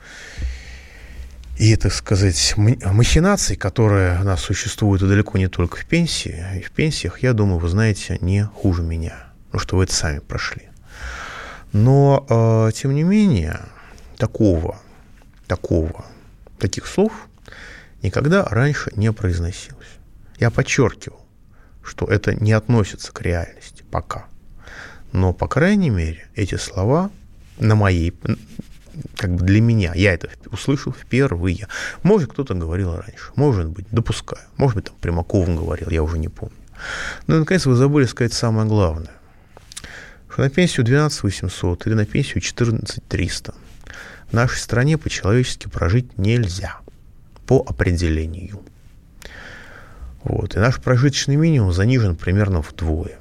и, 1.58 1.76
так 1.76 1.93
сказать, 1.93 2.54
махинаций, 2.58 3.56
которые 3.56 4.20
у 4.22 4.24
нас 4.24 4.41
существуют 4.41 5.02
и 5.02 5.08
далеко 5.08 5.38
не 5.38 5.48
только 5.48 5.78
в 5.78 5.86
пенсии, 5.86 6.43
и 6.58 6.62
в 6.62 6.72
пенсиях, 6.72 7.20
я 7.20 7.34
думаю, 7.34 7.60
вы 7.60 7.67
знаете, 7.70 8.17
не 8.22 8.43
хуже 8.43 8.84
меня, 8.84 9.28
потому 9.48 9.62
что 9.62 9.78
вы 9.78 9.84
это 9.84 9.93
сами 9.93 10.20
прошли. 10.20 10.63
Но, 11.74 12.26
э, 12.30 12.72
тем 12.74 12.93
не 12.93 13.04
менее, 13.04 13.60
такого, 14.17 14.80
такого, 15.48 16.06
таких 16.60 16.88
слов 16.88 17.12
никогда 18.02 18.43
раньше 18.46 18.91
не 18.96 19.12
произносилось. 19.12 19.88
Я 20.39 20.52
подчеркивал, 20.52 21.26
что 21.84 22.06
это 22.06 22.36
не 22.36 22.54
относится 22.54 23.12
к 23.12 23.22
реальности 23.22 23.84
пока– 23.89 24.28
но, 25.12 25.34
по 25.34 25.48
крайней 25.48 25.89
мере, 25.89 26.28
эти 26.36 26.56
слова 26.56 27.10
на 27.60 27.76
моей, 27.76 28.13
как 29.15 29.36
бы 29.36 29.45
для 29.45 29.62
меня, 29.62 29.93
я 29.95 30.13
это 30.13 30.29
услышал 30.51 30.93
впервые. 30.93 31.67
Может, 32.03 32.31
кто-то 32.31 32.53
говорил 32.53 32.95
раньше, 32.95 33.31
может 33.36 33.67
быть, 33.69 33.86
допускаю. 33.91 34.43
Может 34.57 34.75
быть, 34.75 34.86
там 34.86 34.95
Примаков 34.99 35.47
говорил, 35.47 35.89
я 35.89 36.03
уже 36.03 36.17
не 36.17 36.29
помню. 36.29 36.55
Но, 37.27 37.39
наконец, 37.39 37.65
вы 37.65 37.75
забыли 37.75 38.05
сказать 38.05 38.33
самое 38.33 38.67
главное. 38.67 39.12
Что 40.29 40.43
на 40.43 40.49
пенсию 40.49 40.86
12 40.86 41.23
800 41.23 41.88
или 41.88 41.93
на 41.93 42.05
пенсию 42.05 42.41
14 42.41 43.03
300 43.07 43.53
в 44.29 44.33
нашей 44.33 44.60
стране 44.60 44.97
по-человечески 44.97 45.67
прожить 45.67 46.17
нельзя. 46.17 46.77
По 47.45 47.63
определению. 47.65 48.62
Вот. 50.23 50.55
И 50.55 50.60
наш 50.60 50.81
прожиточный 50.81 51.38
минимум 51.38 51.71
занижен 51.71 52.17
примерно 52.17 52.62
вдвое 52.62 53.19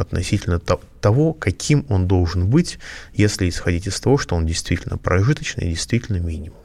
относительно 0.00 0.58
того, 0.58 1.32
каким 1.32 1.84
он 1.88 2.06
должен 2.06 2.48
быть, 2.48 2.78
если 3.14 3.48
исходить 3.48 3.86
из 3.86 3.98
того, 4.00 4.18
что 4.18 4.36
он 4.36 4.46
действительно 4.46 4.98
прожиточный 4.98 5.66
и 5.66 5.70
действительно 5.70 6.18
минимум. 6.18 6.58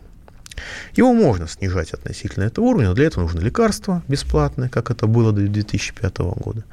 Его 0.96 1.14
можно 1.14 1.48
снижать 1.48 1.92
относительно 1.92 2.44
этого 2.44 2.66
уровня, 2.66 2.90
но 2.90 2.94
для 2.94 3.06
этого 3.06 3.24
нужно 3.24 3.40
лекарства 3.40 4.04
бесплатные, 4.08 4.70
как 4.70 4.92
это 4.92 5.08
было 5.08 5.32
до 5.32 5.42
2005 5.42 6.18
года, 6.18 6.64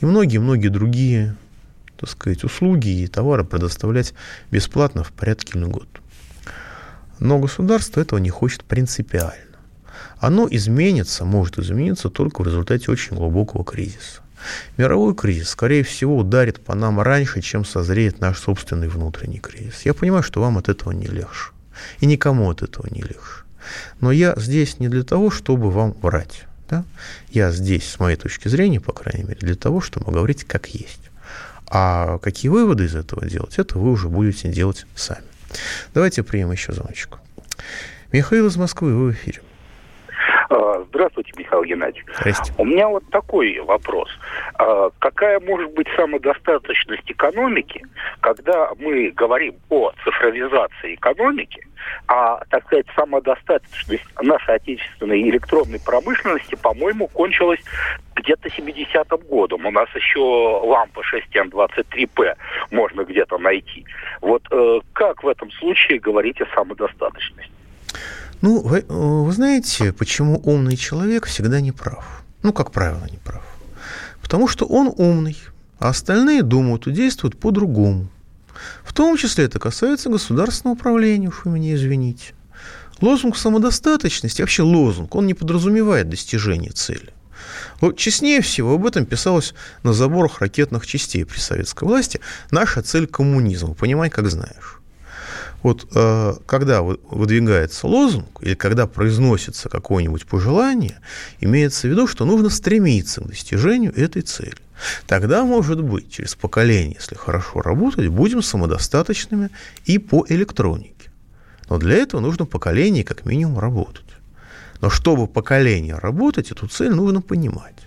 и 0.00 0.06
многие-многие 0.06 0.68
другие 0.68 1.36
так 1.96 2.10
сказать, 2.10 2.44
услуги 2.44 2.88
и 2.88 3.06
товары 3.06 3.44
предоставлять 3.44 4.14
бесплатно 4.50 5.04
в 5.04 5.12
порядке 5.12 5.58
льгот. 5.58 5.88
Но 7.18 7.38
государство 7.38 8.00
этого 8.00 8.18
не 8.18 8.30
хочет 8.30 8.64
принципиально. 8.64 9.56
Оно 10.18 10.48
изменится, 10.50 11.24
может 11.24 11.58
измениться 11.58 12.10
только 12.10 12.42
в 12.42 12.46
результате 12.46 12.90
очень 12.90 13.16
глубокого 13.16 13.64
кризиса. 13.64 14.23
Мировой 14.76 15.14
кризис, 15.14 15.50
скорее 15.50 15.82
всего, 15.82 16.18
ударит 16.18 16.60
по 16.60 16.74
нам 16.74 17.00
раньше, 17.00 17.40
чем 17.40 17.64
созреет 17.64 18.20
наш 18.20 18.38
собственный 18.38 18.88
внутренний 18.88 19.40
кризис. 19.40 19.82
Я 19.84 19.94
понимаю, 19.94 20.22
что 20.22 20.40
вам 20.40 20.58
от 20.58 20.68
этого 20.68 20.92
не 20.92 21.06
легче. 21.06 21.50
И 22.00 22.06
никому 22.06 22.50
от 22.50 22.62
этого 22.62 22.86
не 22.90 23.02
легче. 23.02 23.44
Но 24.00 24.12
я 24.12 24.34
здесь 24.36 24.78
не 24.78 24.88
для 24.88 25.02
того, 25.02 25.30
чтобы 25.30 25.70
вам 25.70 25.92
врать. 26.02 26.44
Да? 26.68 26.84
Я 27.30 27.50
здесь, 27.50 27.88
с 27.88 27.98
моей 27.98 28.16
точки 28.16 28.48
зрения, 28.48 28.80
по 28.80 28.92
крайней 28.92 29.24
мере, 29.24 29.40
для 29.40 29.54
того, 29.54 29.80
чтобы 29.80 30.12
говорить 30.12 30.44
как 30.44 30.68
есть. 30.68 31.00
А 31.66 32.18
какие 32.18 32.50
выводы 32.50 32.84
из 32.84 32.94
этого 32.94 33.26
делать, 33.26 33.58
это 33.58 33.78
вы 33.78 33.90
уже 33.90 34.08
будете 34.08 34.48
делать 34.48 34.86
сами. 34.94 35.24
Давайте 35.94 36.22
примем 36.22 36.52
еще 36.52 36.72
звоночку. 36.72 37.18
Михаил 38.12 38.46
из 38.46 38.56
Москвы, 38.56 38.94
вы 38.94 39.10
в 39.10 39.12
эфире. 39.12 39.40
Здравствуйте, 40.94 41.32
Михаил 41.36 41.64
Геннадьевич. 41.64 42.06
Здрасте. 42.20 42.52
У 42.56 42.64
меня 42.64 42.86
вот 42.86 43.02
такой 43.10 43.58
вопрос. 43.58 44.08
А, 44.54 44.90
какая 45.00 45.40
может 45.40 45.72
быть 45.72 45.88
самодостаточность 45.96 47.10
экономики, 47.10 47.82
когда 48.20 48.70
мы 48.78 49.10
говорим 49.10 49.56
о 49.70 49.90
цифровизации 50.04 50.94
экономики, 50.94 51.66
а, 52.06 52.44
так 52.48 52.64
сказать, 52.66 52.86
самодостаточность 52.94 54.04
нашей 54.22 54.54
отечественной 54.54 55.20
электронной 55.30 55.80
промышленности, 55.84 56.54
по-моему, 56.54 57.08
кончилась 57.08 57.60
где-то 58.14 58.48
70-м 58.48 59.18
годом. 59.22 59.66
У 59.66 59.72
нас 59.72 59.88
еще 59.96 60.20
лампа 60.20 61.02
6Н23П 61.12 62.36
можно 62.70 63.02
где-то 63.02 63.36
найти. 63.38 63.84
Вот 64.20 64.44
э, 64.52 64.78
как 64.92 65.24
в 65.24 65.28
этом 65.28 65.50
случае 65.50 65.98
говорить 65.98 66.40
о 66.40 66.46
самодостаточности? 66.54 67.50
Ну, 68.40 68.60
вы, 68.60 68.78
э, 68.80 68.84
вы 68.88 69.32
знаете, 69.32 69.92
почему 69.92 70.40
умный 70.44 70.76
человек 70.76 71.26
всегда 71.26 71.60
не 71.60 71.72
прав? 71.72 72.24
Ну, 72.42 72.52
как 72.52 72.72
правило, 72.72 73.06
не 73.10 73.18
прав. 73.18 73.42
Потому 74.22 74.48
что 74.48 74.66
он 74.66 74.92
умный, 74.96 75.36
а 75.78 75.88
остальные 75.88 76.42
думают 76.42 76.86
и 76.86 76.92
действуют 76.92 77.38
по-другому. 77.38 78.08
В 78.84 78.92
том 78.92 79.16
числе 79.16 79.44
это 79.44 79.58
касается 79.58 80.10
государственного 80.10 80.74
управления, 80.74 81.28
уж 81.28 81.44
вы 81.44 81.52
меня 81.52 81.74
извините. 81.74 82.34
Лозунг 83.00 83.36
самодостаточности, 83.36 84.40
вообще 84.40 84.62
лозунг, 84.62 85.14
он 85.14 85.26
не 85.26 85.34
подразумевает 85.34 86.08
достижение 86.08 86.70
цели. 86.70 87.12
Вот 87.80 87.96
честнее 87.96 88.40
всего 88.40 88.74
об 88.74 88.86
этом 88.86 89.04
писалось 89.04 89.54
на 89.82 89.92
заборах 89.92 90.40
ракетных 90.40 90.86
частей 90.86 91.24
при 91.24 91.38
советской 91.38 91.84
власти. 91.84 92.20
Наша 92.50 92.82
цель– 92.82 93.06
коммунизм. 93.08 93.74
Понимай, 93.74 94.10
как 94.10 94.30
знаешь. 94.30 94.80
Вот 95.64 95.88
э, 95.94 96.34
когда 96.44 96.82
выдвигается 96.82 97.86
лозунг 97.86 98.42
или 98.42 98.54
когда 98.54 98.86
произносится 98.86 99.70
какое-нибудь 99.70 100.26
пожелание, 100.26 100.98
имеется 101.40 101.88
в 101.88 101.90
виду, 101.90 102.06
что 102.06 102.26
нужно 102.26 102.50
стремиться 102.50 103.22
к 103.22 103.28
достижению 103.28 103.96
этой 103.96 104.20
цели. 104.20 104.58
Тогда, 105.06 105.42
может 105.42 105.82
быть, 105.82 106.12
через 106.12 106.34
поколение, 106.34 106.96
если 107.00 107.14
хорошо 107.14 107.62
работать, 107.62 108.08
будем 108.08 108.42
самодостаточными 108.42 109.48
и 109.86 109.96
по 109.96 110.26
электронике. 110.28 111.10
Но 111.70 111.78
для 111.78 111.96
этого 111.96 112.20
нужно 112.20 112.44
поколение 112.44 113.02
как 113.02 113.24
минимум 113.24 113.58
работать. 113.58 114.04
Но 114.82 114.90
чтобы 114.90 115.26
поколение 115.26 115.94
работать, 115.94 116.50
эту 116.50 116.68
цель 116.68 116.92
нужно 116.92 117.22
понимать. 117.22 117.78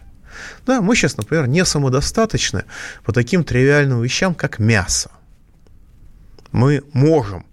Да, 0.65 0.81
мы 0.81 0.95
сейчас, 0.95 1.15
например, 1.15 1.45
не 1.47 1.63
самодостаточны 1.63 2.63
по 3.03 3.13
таким 3.13 3.43
тривиальным 3.43 4.01
вещам, 4.01 4.33
как 4.33 4.57
мясо. 4.57 5.11
Мы 6.51 6.81
можем 6.93 7.46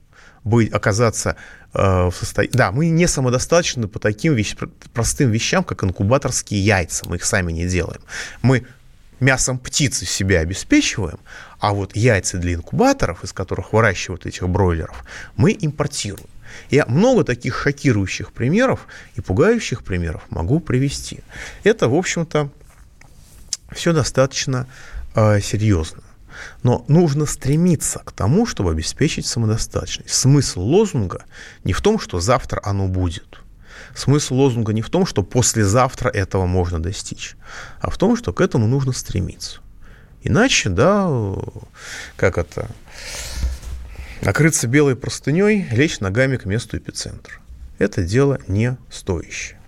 быть, 0.45 0.73
оказаться 0.73 1.37
э, 1.73 2.11
в 2.11 2.13
состоянии... 2.13 2.57
Да, 2.57 2.71
мы 2.71 2.91
не 2.91 3.07
самодостаточны 3.07 3.89
по 3.89 3.99
таким 3.99 4.35
вещ... 4.35 4.57
простым 4.93 5.31
вещам, 5.31 5.65
как 5.65 5.83
инкубаторские 5.83 6.65
яйца. 6.65 7.09
Мы 7.09 7.17
их 7.17 7.25
сами 7.25 7.51
не 7.53 7.67
делаем. 7.67 8.01
Мы 8.43 8.67
мясом 9.21 9.59
птицы 9.59 10.05
себя 10.05 10.41
обеспечиваем, 10.41 11.19
а 11.59 11.73
вот 11.73 11.97
яйца 11.97 12.39
для 12.39 12.55
инкубаторов, 12.55 13.25
из 13.25 13.33
которых 13.33 13.73
выращивают 13.73 14.27
этих 14.27 14.49
бройлеров, 14.49 15.05
мы 15.37 15.57
импортируем. 15.59 16.29
Я 16.71 16.87
много 16.87 17.25
таких 17.25 17.59
шокирующих 17.59 18.33
примеров 18.33 18.87
и 19.17 19.21
пугающих 19.21 19.83
примеров 19.83 20.23
могу 20.31 20.61
привести. 20.61 21.21
Это, 21.65 21.89
в 21.89 21.95
общем-то, 21.95 22.51
все 23.73 23.93
достаточно 23.93 24.69
э, 25.17 25.41
серьезно. 25.41 26.04
Но 26.63 26.85
нужно 26.89 27.27
стремиться 27.27 28.01
к 28.05 28.13
тому, 28.13 28.47
чтобы 28.47 28.71
обеспечить 28.71 29.27
самодостаточность. 29.27 30.15
Смысл 30.15 30.61
лозунга 30.61 31.25
не 31.65 31.73
в 31.73 31.81
том, 31.81 31.99
что 31.99 32.21
завтра 32.21 32.61
оно 32.65 32.89
будет. 32.89 33.41
Смысл 33.95 34.35
лозунга 34.35 34.73
не 34.73 34.83
в 34.83 34.91
том, 34.91 35.07
что 35.07 35.23
послезавтра 35.23 36.09
этого 36.09 36.47
можно 36.47 36.83
достичь, 36.83 37.37
а 37.81 37.91
в 37.91 37.99
том, 37.99 38.17
что 38.17 38.33
к 38.33 38.41
этому 38.41 38.67
нужно 38.67 38.93
стремиться. 38.93 39.61
Иначе, 40.23 40.71
да, 40.71 41.09
как 42.17 42.39
это, 42.39 42.69
накрыться 44.23 44.67
белой 44.67 44.97
простыней, 44.97 45.67
лечь 45.71 46.01
ногами 46.01 46.37
к 46.37 46.45
месту 46.45 46.79
эпицентра. 46.79 47.35
Это 47.79 48.03
дело 48.03 48.39
не 48.49 48.77
стоящее. 48.91 49.59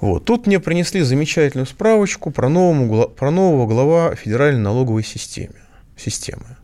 Вот. 0.00 0.26
Тут 0.26 0.46
мне 0.46 0.60
принесли 0.60 1.00
замечательную 1.00 1.66
справочку 1.66 2.30
про, 2.30 2.48
новому, 2.48 3.08
про 3.08 3.30
нового 3.30 3.66
глава 3.66 4.14
Федеральной 4.14 4.60
налоговой 4.60 5.02
системы. 5.02 5.54
Системы. 5.96 6.56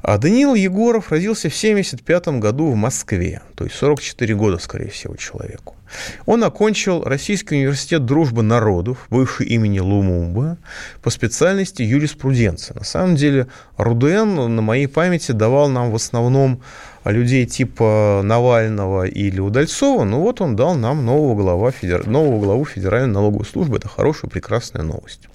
А 0.00 0.18
Даниил 0.18 0.54
Егоров 0.54 1.10
родился 1.10 1.48
в 1.48 1.56
1975 1.56 2.40
году 2.40 2.70
в 2.70 2.74
Москве, 2.74 3.42
то 3.54 3.64
есть 3.64 3.76
44 3.76 4.34
года, 4.34 4.58
скорее 4.58 4.90
всего, 4.90 5.14
человеку. 5.16 5.76
Он 6.24 6.42
окончил 6.42 7.04
Российский 7.04 7.56
университет 7.56 8.06
дружбы 8.06 8.42
народов, 8.42 9.06
бывший 9.10 9.46
имени 9.46 9.78
Лумумба, 9.78 10.56
по 11.02 11.10
специальности 11.10 11.82
юриспруденция. 11.82 12.74
На 12.74 12.84
самом 12.84 13.14
деле 13.16 13.46
РУДН 13.76 14.54
на 14.54 14.62
моей 14.62 14.86
памяти 14.86 15.32
давал 15.32 15.68
нам 15.68 15.90
в 15.90 15.94
основном 15.94 16.62
людей 17.04 17.46
типа 17.46 18.22
Навального 18.24 19.06
или 19.06 19.40
Удальцова, 19.40 20.04
но 20.04 20.20
вот 20.20 20.40
он 20.40 20.56
дал 20.56 20.74
нам 20.74 21.04
нового, 21.04 21.34
глава, 21.34 21.72
нового 22.06 22.40
главу 22.42 22.64
Федеральной 22.64 23.12
налоговой 23.12 23.44
службы. 23.44 23.76
Это 23.76 23.88
хорошая, 23.88 24.30
прекрасная 24.30 24.82
новость. 24.82 25.28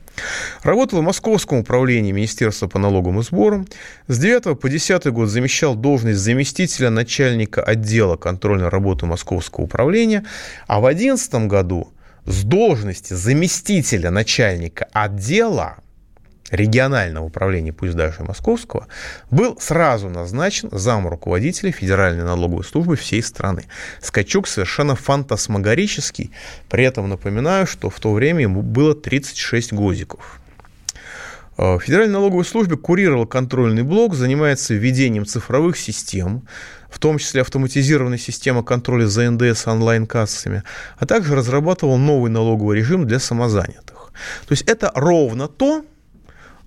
Работал 0.63 0.99
в 0.99 1.03
Московском 1.03 1.59
управлении 1.59 2.11
Министерства 2.11 2.67
по 2.67 2.79
налогам 2.79 3.19
и 3.19 3.23
сборам. 3.23 3.67
С 4.07 4.17
9 4.17 4.59
по 4.59 4.69
10 4.69 5.07
год 5.07 5.29
замещал 5.29 5.75
должность 5.75 6.19
заместителя 6.19 6.89
начальника 6.89 7.61
отдела 7.61 8.15
контрольной 8.15 8.69
работы 8.69 9.05
Московского 9.05 9.65
управления, 9.65 10.25
а 10.67 10.79
в 10.79 10.83
2011 10.83 11.47
году 11.47 11.93
с 12.25 12.43
должности 12.43 13.13
заместителя 13.13 14.11
начальника 14.11 14.87
отдела 14.91 15.77
регионального 16.51 17.25
управления, 17.25 17.73
пусть 17.73 17.95
даже 17.95 18.23
московского, 18.23 18.87
был 19.31 19.57
сразу 19.59 20.09
назначен 20.09 20.69
зам 20.71 21.07
руководителя 21.07 21.71
Федеральной 21.71 22.23
налоговой 22.23 22.63
службы 22.63 22.95
всей 22.95 23.21
страны. 23.21 23.65
Скачок 24.01 24.47
совершенно 24.47 24.95
фантасмагорический. 24.95 26.31
При 26.69 26.83
этом 26.85 27.09
напоминаю, 27.09 27.67
что 27.67 27.89
в 27.89 27.99
то 27.99 28.13
время 28.13 28.41
ему 28.41 28.61
было 28.61 28.95
36 28.95 29.73
годиков. 29.73 30.39
Э, 31.57 31.79
Федеральной 31.79 32.13
налоговой 32.13 32.45
службе 32.45 32.77
курировал 32.77 33.25
контрольный 33.25 33.83
блок, 33.83 34.13
занимается 34.15 34.73
введением 34.73 35.25
цифровых 35.25 35.77
систем, 35.77 36.47
в 36.89 36.99
том 36.99 37.17
числе 37.17 37.41
автоматизированная 37.41 38.17
система 38.17 38.63
контроля 38.63 39.07
за 39.07 39.29
НДС 39.29 39.67
онлайн-кассами, 39.67 40.63
а 40.97 41.05
также 41.05 41.35
разрабатывал 41.35 41.97
новый 41.97 42.31
налоговый 42.31 42.77
режим 42.77 43.05
для 43.05 43.19
самозанятых. 43.19 44.11
То 44.47 44.51
есть 44.51 44.63
это 44.63 44.91
ровно 44.95 45.47
то, 45.47 45.83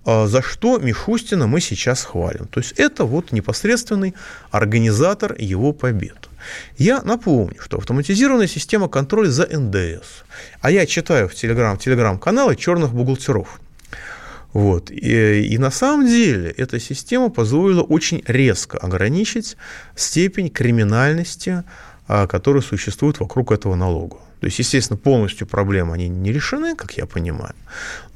за 0.05 0.41
что 0.41 0.79
Мишустина 0.79 1.47
мы 1.47 1.61
сейчас 1.61 2.03
хвалим. 2.03 2.47
То 2.47 2.59
есть 2.59 2.73
это 2.77 3.05
вот 3.05 3.31
непосредственный 3.31 4.15
организатор 4.49 5.35
его 5.37 5.73
побед. 5.73 6.29
Я 6.77 7.01
напомню, 7.01 7.57
что 7.59 7.77
автоматизированная 7.77 8.47
система 8.47 8.87
контроля 8.87 9.29
за 9.29 9.45
НДС. 9.45 10.23
А 10.61 10.71
я 10.71 10.85
читаю 10.85 11.29
в 11.29 11.35
телеграм, 11.35 11.77
телеграм-каналы 11.77 12.55
черных 12.55 12.93
бухгалтеров. 12.93 13.59
Вот. 14.53 14.91
И, 14.91 15.47
и 15.47 15.57
на 15.57 15.71
самом 15.71 16.07
деле 16.07 16.49
эта 16.51 16.79
система 16.79 17.29
позволила 17.29 17.83
очень 17.83 18.23
резко 18.27 18.77
ограничить 18.77 19.55
степень 19.95 20.49
криминальности, 20.49 21.63
а, 22.07 22.27
которая 22.27 22.61
существует 22.61 23.19
вокруг 23.19 23.51
этого 23.51 23.75
налога. 23.75 24.17
То 24.41 24.47
есть, 24.47 24.57
естественно, 24.57 24.97
полностью 24.97 25.45
проблемы 25.45 25.93
они 25.93 26.09
не 26.09 26.31
решены, 26.31 26.75
как 26.75 26.97
я 26.97 27.05
понимаю. 27.05 27.53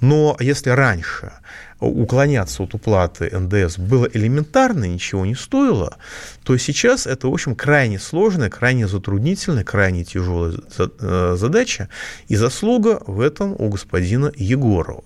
Но 0.01 0.35
если 0.39 0.71
раньше 0.71 1.31
уклоняться 1.79 2.63
от 2.63 2.73
уплаты 2.73 3.29
НДС 3.31 3.77
было 3.77 4.09
элементарно, 4.11 4.85
ничего 4.85 5.23
не 5.27 5.35
стоило, 5.35 5.97
то 6.43 6.57
сейчас 6.57 7.05
это, 7.05 7.27
в 7.27 7.33
общем, 7.33 7.53
крайне 7.53 7.99
сложная, 7.99 8.49
крайне 8.49 8.88
затруднительная, 8.88 9.63
крайне 9.63 10.03
тяжелая 10.03 10.55
э, 10.79 11.35
задача, 11.38 11.89
и 12.27 12.35
заслуга 12.35 13.03
в 13.05 13.21
этом 13.21 13.55
у 13.59 13.69
господина 13.69 14.31
Егорова. 14.35 15.03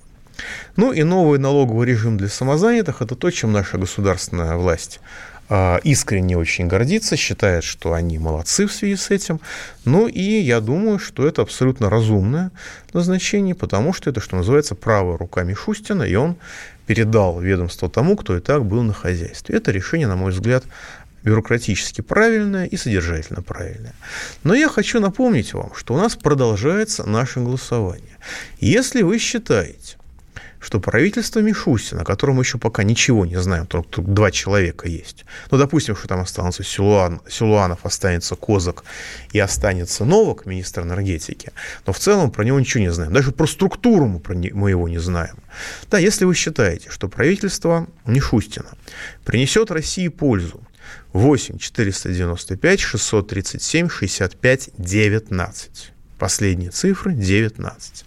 Ну 0.78 0.94
и 0.94 1.04
новый 1.04 1.38
налоговый 1.38 1.86
режим 1.86 2.18
для 2.18 2.30
самозанятых– 2.30 2.98
это 3.02 3.16
то, 3.16 3.30
чем 3.30 3.52
наша 3.52 3.78
государственная 3.78 4.56
власть 4.56 5.02
искренне 5.84 6.38
очень 6.38 6.68
гордится, 6.68 7.16
считает, 7.16 7.64
что 7.64 7.94
они 7.94 8.20
молодцы 8.20 8.68
в 8.68 8.72
связи 8.72 8.96
с 8.96 9.10
этим. 9.10 9.40
Ну 9.86 10.08
и 10.08 10.22
я 10.22 10.60
думаю, 10.62 11.00
что 11.00 11.28
это 11.28 11.42
абсолютно 11.42 11.90
разумное 11.90 12.52
назначение, 12.94 13.56
потому 13.56 13.94
что 13.94 14.10
это, 14.10 14.22
что 14.22 14.36
называется, 14.36 14.76
правая 14.76 15.18
рука 15.18 15.44
Мишустина, 15.44 16.04
и 16.04 16.16
он 16.16 16.36
передал 16.86 17.40
ведомство 17.40 17.90
тому, 17.90 18.16
кто 18.16 18.38
и 18.38 18.40
так 18.40 18.66
был 18.66 18.84
на 18.84 18.94
хозяйстве. 18.94 19.56
Это 19.56 19.72
решение, 19.72 20.08
на 20.08 20.16
мой 20.16 20.32
взгляд, 20.32 20.64
бюрократически 21.24 22.02
правильное 22.02 22.66
и 22.66 22.78
содержательно 22.78 23.42
правильное. 23.42 23.94
Но 24.44 24.54
я 24.54 24.70
хочу 24.70 25.00
напомнить 25.00 25.54
вам, 25.54 25.72
что 25.76 25.94
у 25.94 25.98
нас 25.98 26.16
продолжается 26.16 27.08
наше 27.08 27.42
голосование. 27.42 28.18
Если 28.60 29.04
вы 29.04 29.20
считаете, 29.20 29.99
что 30.60 30.80
правительство 30.80 31.40
Мишустина, 31.40 32.02
о 32.02 32.06
котором 32.06 32.40
еще 32.40 32.58
пока 32.58 32.84
ничего 32.84 33.26
не 33.26 33.40
знаем, 33.42 33.66
только 33.66 33.90
тут 33.90 34.14
два 34.14 34.32
человека 34.32 34.88
есть. 34.88 35.26
Ну, 35.52 35.58
допустим, 35.58 35.96
что 35.96 36.08
там 36.08 36.20
останутся 36.20 36.64
Силуан, 36.64 37.22
Силуанов, 37.30 37.86
останется 37.86 38.36
Козак 38.36 38.84
и 39.32 39.40
останется 39.40 40.06
Новок, 40.06 40.46
министр 40.46 40.82
энергетики. 40.82 41.52
Но 41.86 41.94
в 41.94 42.00
целом 42.00 42.32
про 42.32 42.44
него 42.44 42.60
ничего 42.60 42.84
не 42.84 42.92
знаем. 42.92 43.14
Даже 43.14 43.32
про 43.32 43.48
структуру 43.48 44.06
мы, 44.08 44.20
про 44.20 44.36
не, 44.36 44.52
мы 44.52 44.70
его 44.70 44.90
не 44.90 45.00
знаем. 45.00 45.38
Да, 45.90 45.98
если 45.98 46.26
вы 46.26 46.36
считаете, 46.36 46.90
что 46.90 47.08
правительство 47.08 47.88
Мишустина 48.06 48.70
принесет 49.24 49.72
России 49.72 50.08
пользу, 50.08 50.62
8 51.14 51.58
495 51.58 52.80
637 52.80 53.90
65 53.90 54.70
19 54.78 55.92
Последние 56.20 56.70
цифры 56.70 57.14
19. 57.14 58.04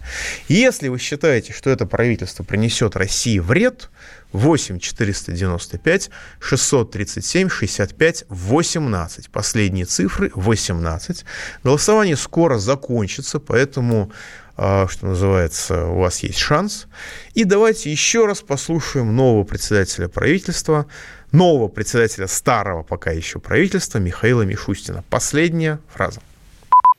Если 0.47 0.87
вы 0.87 0.99
считаете, 0.99 1.51
что 1.51 1.71
это 1.71 1.87
правительство 1.87 2.43
принесет 2.43 2.95
России 2.95 3.39
вред, 3.39 3.89
8 4.33 4.79
495 4.79 6.09
637 6.39 7.49
65 7.49 8.25
18. 8.29 9.29
Последние 9.31 9.85
цифры 9.85 10.31
18. 10.35 11.25
Голосование 11.63 12.15
скоро 12.15 12.59
закончится, 12.59 13.39
поэтому, 13.39 14.11
а, 14.57 14.87
что 14.87 15.07
называется, 15.07 15.85
у 15.85 15.99
вас 15.99 16.19
есть 16.19 16.37
шанс. 16.37 16.85
И 17.33 17.45
давайте 17.45 17.91
еще 17.91 18.27
раз 18.27 18.41
послушаем 18.41 19.15
нового 19.15 19.43
председателя 19.43 20.07
правительства, 20.07 20.85
нового 21.31 21.67
председателя 21.67 22.27
старого 22.27 22.83
пока 22.83 23.11
еще 23.11 23.39
правительства 23.39 23.97
Михаила 23.97 24.43
Мишустина. 24.43 25.03
Последняя 25.09 25.79
фраза. 25.91 26.21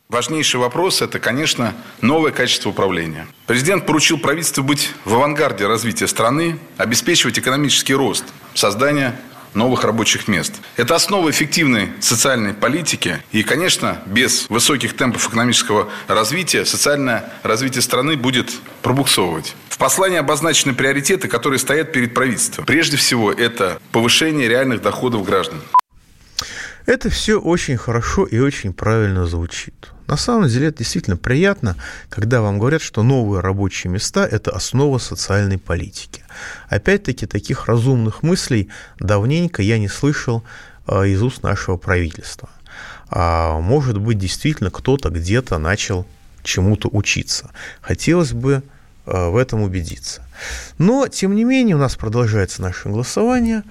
Важнейший 0.09 0.61
вопрос– 0.61 1.01
это, 1.03 1.19
конечно, 1.19 1.75
новое 2.03 2.31
качество 2.31 2.69
управления. 2.69 3.27
Президент 3.47 3.87
поручил 3.87 4.19
правительству 4.19 4.63
быть 4.63 4.93
в 5.05 5.15
авангарде 5.15 5.67
развития 5.67 6.07
страны, 6.07 6.59
обеспечивать 6.77 7.39
экономический 7.39 7.95
рост, 7.95 8.25
создание 8.55 9.19
новых 9.55 9.85
рабочих 9.85 10.29
мест. 10.29 10.55
Это 10.77 10.95
основа 10.95 11.31
эффективной 11.31 11.89
социальной 12.01 12.53
политики. 12.53 13.23
И, 13.33 13.43
конечно, 13.43 14.03
без 14.05 14.51
высоких 14.51 14.95
темпов 14.95 15.29
экономического 15.29 15.89
развития 16.07 16.67
социальное 16.67 17.33
развитие 17.43 17.81
страны 17.81 18.17
будет 18.17 18.53
пробуксовывать. 18.83 19.55
В 19.69 19.79
послании 19.79 20.19
обозначены 20.19 20.75
приоритеты, 20.75 21.29
которые 21.29 21.59
стоят 21.59 21.93
перед 21.93 22.13
правительством. 22.15 22.67
Прежде 22.67 22.97
всего, 22.97 23.33
это 23.33 23.81
повышение 23.91 24.49
реальных 24.49 24.83
доходов 24.83 25.25
граждан. 25.25 25.61
Это 26.87 27.09
все 27.09 27.41
очень 27.41 27.79
хорошо 27.79 28.27
и 28.27 28.39
очень 28.39 28.75
правильно 28.75 29.25
звучит. 29.25 29.94
На 30.07 30.17
самом 30.17 30.49
деле 30.49 30.69
это 30.69 30.79
действительно 30.79 31.17
приятно, 31.17 31.77
когда 32.09 32.41
вам 32.41 32.59
говорят, 32.59 32.83
что 32.83 33.03
новые 33.03 33.41
рабочие 33.41 33.91
места– 33.91 34.27
это 34.31 34.51
основа 34.51 34.99
социальной 34.99 35.59
политики. 35.59 36.23
Опять-таки, 36.69 37.27
таких 37.27 37.67
разумных 37.67 38.23
мыслей 38.23 38.69
давненько 38.99 39.63
я 39.63 39.79
не 39.79 39.89
слышал 39.89 40.45
э, 40.87 41.09
из 41.09 41.23
уст 41.23 41.43
нашего 41.43 41.77
правительства. 41.77 42.51
А 43.09 43.59
может 43.61 43.99
быть, 43.99 44.19
действительно 44.19 44.71
кто-то 44.71 45.09
где-то 45.09 45.59
начал 45.59 46.07
чему-то 46.43 46.89
учиться. 46.89 47.51
Хотелось 47.81 48.33
бы 48.33 48.63
э, 49.07 49.29
в 49.29 49.37
этом 49.37 49.63
убедиться. 49.63 50.23
Но, 50.79 51.09
тем 51.09 51.35
не 51.35 51.45
менее, 51.45 51.77
у 51.77 51.79
нас 51.79 51.97
продолжается 51.97 52.61
наше 52.61 52.89
голосование. 52.89 53.63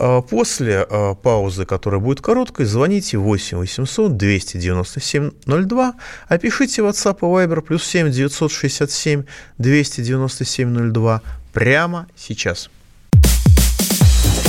А, 0.00 0.22
после 0.22 0.86
а, 0.88 1.14
паузы, 1.14 1.64
которая 1.64 2.00
будет 2.00 2.20
короткой, 2.20 2.66
звоните 2.66 3.18
8 3.18 3.58
800 3.58 4.16
297 4.16 5.30
02, 5.44 5.94
опишите 6.28 6.82
WhatsApp 6.82 7.18
и 7.18 7.24
Viber 7.24 7.60
плюс 7.62 7.84
7 7.84 8.10
967 8.10 9.24
297 9.58 10.92
02 10.92 11.22
прямо 11.52 12.06
сейчас. 12.16 12.70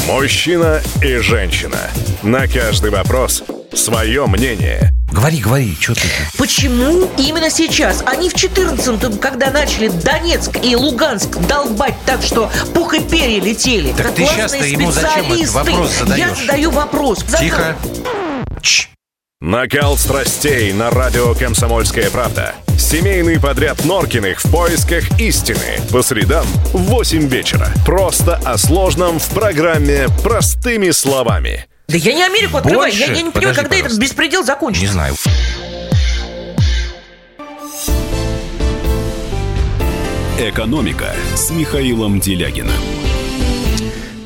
Мужчина 0.07 0.81
и 1.03 1.17
женщина. 1.17 1.89
На 2.21 2.47
каждый 2.47 2.91
вопрос 2.91 3.43
свое 3.73 4.27
мнение. 4.27 4.98
Говори, 5.11 5.39
говори, 5.39 5.75
что 5.79 5.95
ты? 5.95 6.01
Почему 6.37 7.09
именно 7.17 7.49
сейчас? 7.49 8.03
Они 8.05 8.29
в 8.29 8.35
14-м, 8.35 9.17
когда 9.17 9.49
начали 9.49 9.87
Донецк 9.87 10.51
и 10.63 10.75
Луганск 10.75 11.37
долбать 11.47 11.95
так, 12.05 12.21
что 12.21 12.51
пух 12.73 12.93
и 12.93 13.01
перья 13.01 13.41
летели. 13.41 13.91
Так 13.93 14.13
ты 14.13 14.25
сейчас-то 14.25 14.63
ему 14.63 14.91
зачем 14.91 15.31
этот 15.31 15.49
вопрос 15.49 15.91
задаешь? 15.97 16.19
Я 16.19 16.35
задаю 16.35 16.71
вопрос. 16.71 17.23
Тихо. 17.39 17.75
Чш. 18.61 18.89
Накал 19.41 19.97
страстей 19.97 20.73
на 20.73 20.91
радио 20.91 21.33
«Комсомольская 21.33 22.09
правда». 22.09 22.55
Семейный 22.77 23.39
подряд 23.39 23.85
Норкиных 23.85 24.43
в 24.43 24.51
поисках 24.51 25.19
истины. 25.19 25.79
По 25.91 26.01
средам 26.01 26.45
в 26.73 26.77
8 26.83 27.27
вечера. 27.27 27.69
Просто 27.85 28.35
о 28.35 28.57
сложном 28.57 29.17
в 29.17 29.29
программе 29.29 30.07
«Простыми 30.23 30.91
словами». 30.91 31.67
Да 31.89 31.97
я 31.97 32.13
не 32.13 32.23
Америку 32.23 32.57
открываю. 32.57 32.93
Я, 32.93 33.07
я 33.07 33.21
не 33.23 33.31
понимаю, 33.31 33.33
Подожди, 33.33 33.55
когда 33.55 33.75
этот 33.75 33.83
пожалуйста. 33.89 34.01
беспредел 34.01 34.43
закончится. 34.43 34.85
Не 34.85 34.91
знаю. 34.91 35.15
«Экономика» 40.39 41.15
с 41.35 41.49
Михаилом 41.49 42.19
Делягиным. 42.19 42.71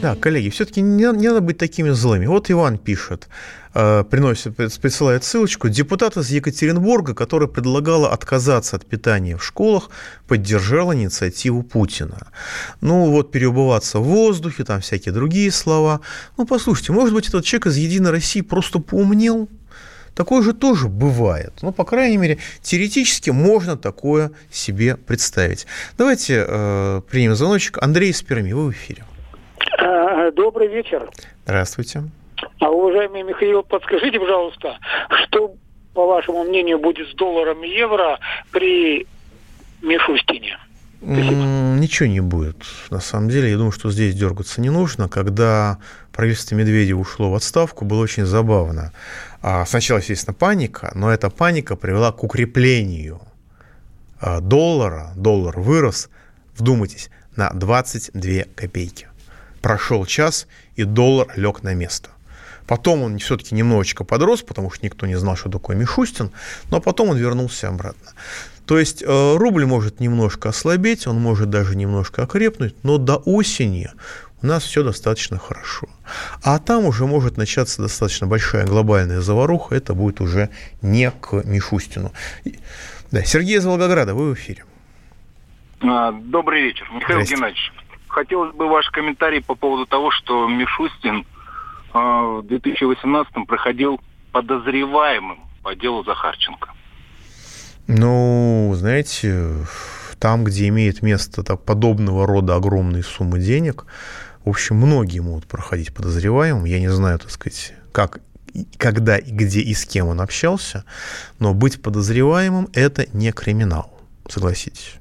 Да, 0.02 0.16
коллеги, 0.16 0.50
все-таки 0.50 0.82
не, 0.82 1.06
не 1.18 1.28
надо 1.30 1.40
быть 1.40 1.58
такими 1.58 1.90
злыми. 1.92 2.26
Вот 2.26 2.52
Иван 2.52 2.78
пишет, 2.78 3.30
приносит, 3.74 4.56
присылает 4.56 5.24
ссылочку. 5.24 5.70
Депутат 5.70 6.18
из 6.18 6.30
Екатеринбурга, 6.30 7.16
которая 7.16 7.50
предлагала 7.50 8.12
отказаться 8.12 8.76
от 8.76 8.86
питания 8.86 9.36
в 9.36 9.44
школах, 9.44 9.90
поддержала 10.28 10.94
инициативу 10.94 11.64
Путина. 11.64 12.28
Ну, 12.82 13.10
вот 13.12 13.32
переубываться 13.32 14.00
в 14.00 14.04
воздухе, 14.04 14.64
там 14.64 14.82
всякие 14.82 15.14
другие 15.14 15.52
слова. 15.52 16.02
Ну, 16.38 16.46
послушайте, 16.46 16.92
может 16.92 17.14
быть, 17.14 17.28
этот 17.30 17.46
человек 17.46 17.68
из 17.68 17.78
«Единой 17.78 18.12
России» 18.12 18.42
просто 18.42 18.80
поумнел? 18.80 19.50
Такое 20.16 20.44
же 20.44 20.54
тоже 20.54 20.88
бывает. 20.88 21.54
Ну, 21.62 21.72
по 21.72 21.86
крайней 21.86 22.18
мере, 22.18 22.38
теоретически 22.62 23.32
можно 23.32 23.78
такое 23.78 24.32
себе 24.52 24.96
представить. 24.96 25.66
Давайте 25.98 26.46
э, 26.48 27.02
примем 27.10 27.36
звоночек. 27.36 27.80
Андрей 27.82 28.12
из 28.12 28.22
Перми, 28.22 28.52
вы 28.52 28.68
в 28.68 28.72
эфире. 28.72 29.04
А, 29.80 30.32
Добрый 30.32 30.68
вечер. 30.68 31.10
Здравствуйте. 31.46 32.04
А, 32.64 32.70
уважаемый 32.70 33.24
Михаил, 33.24 33.62
подскажите, 33.62 34.20
пожалуйста, 34.20 34.78
что, 35.26 35.54
по 35.94 36.08
вашему 36.08 36.46
мнению, 36.46 36.80
будет 36.80 37.10
с 37.10 37.14
долларом 37.16 37.62
и 37.62 37.68
евро 37.68 38.20
при 38.52 39.06
Мишустине? 39.82 40.58
М, 41.02 41.82
Ничего 41.82 42.08
не 42.08 42.22
будет. 42.22 42.56
На 42.90 43.02
самом 43.02 43.28
деле, 43.28 43.50
я 43.52 43.58
думаю, 43.58 43.74
что 43.74 43.92
здесь 43.92 44.16
дергаться 44.16 44.62
не 44.62 44.70
нужно. 44.70 45.10
Когда 45.10 45.78
правительство 46.14 46.56
Медведева 46.56 47.00
ушло 47.02 47.32
в 47.32 47.36
отставку, 47.36 47.84
было 47.84 48.02
очень 48.02 48.26
забавно. 48.26 48.94
А, 49.42 49.66
Сначала, 49.66 49.98
естественно, 49.98 50.34
паника, 50.34 50.94
но 50.96 51.12
эта 51.12 51.30
паника 51.30 51.76
привела 51.76 52.14
к 52.14 52.24
укреплению 52.24 53.20
а, 54.22 54.40
доллара. 54.40 55.12
Доллар 55.18 55.60
вырос, 55.60 56.10
вдумайтесь, 56.58 57.10
на 57.36 57.50
22 57.50 58.46
копейки. 58.56 59.10
Прошел 59.62 60.06
час, 60.06 60.48
и 60.78 60.86
доллар 60.86 61.28
лег 61.36 61.62
на 61.64 61.74
место. 61.74 62.10
Потом 62.68 63.04
он 63.04 63.18
все-таки 63.20 63.56
немножечко 63.56 64.04
подрос, 64.04 64.42
потому 64.42 64.72
что 64.72 64.86
никто 64.86 65.06
не 65.06 65.16
знал, 65.16 65.36
что 65.36 65.50
такое 65.50 65.76
Мишустин, 65.76 66.32
но 66.70 66.80
потом 66.80 67.10
он 67.10 67.18
вернулся 67.18 67.70
обратно. 67.70 68.12
То 68.66 68.80
есть 68.80 69.04
э, 69.04 69.36
рубль 69.38 69.66
может 69.66 70.00
немножко 70.00 70.50
ослабеть, 70.50 71.08
он 71.08 71.20
может 71.20 71.50
даже 71.50 71.76
немножко 71.76 72.24
окрепнуть, 72.24 72.76
но 72.84 72.98
до 72.98 73.18
осени 73.18 73.90
у 74.42 74.48
нас 74.48 74.64
все 74.64 74.84
достаточно 74.84 75.38
хорошо. 75.38 75.88
А 76.44 76.60
там 76.60 76.86
уже 76.86 77.06
может 77.06 77.38
начаться 77.38 77.82
достаточно 77.82 78.28
большая 78.28 78.66
глобальная 78.66 79.22
заваруха, 79.22 79.76
это 79.76 79.94
будет 79.94 80.22
уже 80.22 80.50
не 80.82 81.12
к 81.12 81.44
Мишустину. 81.44 82.12
Да, 83.12 83.24
Сергей 83.24 83.58
из 83.58 83.66
Волгограда, 83.66 84.14
вы 84.16 84.32
в 84.32 84.34
эфире. 84.36 84.64
А, 85.82 86.12
Добрый 86.12 86.64
вечер, 86.64 86.88
Михаил 86.94 87.20
Здрасте. 87.20 87.36
Геннадьевич. 87.36 87.74
Хотелось 88.08 88.56
бы 88.56 88.68
ваш 88.70 88.90
комментарий 88.92 89.42
по 89.42 89.56
поводу 89.56 89.86
того, 89.86 90.12
что 90.12 90.48
Мишустин 90.48 91.26
в 91.94 92.44
2018 92.48 93.48
проходил 93.48 94.02
подозреваемым 94.32 95.40
по 95.62 95.76
делу 95.76 96.04
Захарченко. 96.04 96.72
Ну, 97.88 98.72
знаете, 98.76 99.54
там, 100.20 100.44
где 100.44 100.68
имеет 100.70 101.02
место 101.02 101.44
так, 101.44 101.64
подобного 101.64 102.26
рода 102.26 102.56
огромные 102.56 103.04
суммы 103.04 103.40
денег, 103.40 103.86
в 104.46 104.50
общем, 104.50 104.78
многие 104.78 105.20
могут 105.20 105.46
проходить 105.46 105.94
подозреваемым. 105.94 106.66
Я 106.66 106.80
не 106.80 106.90
знаю, 106.90 107.20
так 107.20 107.30
сказать, 107.30 107.74
как, 107.92 108.20
когда, 108.78 109.18
и 109.18 109.32
где 109.32 109.62
и 109.62 109.74
с 109.74 109.86
кем 109.86 110.08
он 110.08 110.22
общался, 110.22 110.86
но 111.40 111.54
быть 111.54 111.82
подозреваемым– 111.82 112.70
это 112.74 113.06
не 113.14 113.32
криминал, 113.32 113.94
согласитесь. 114.28 114.96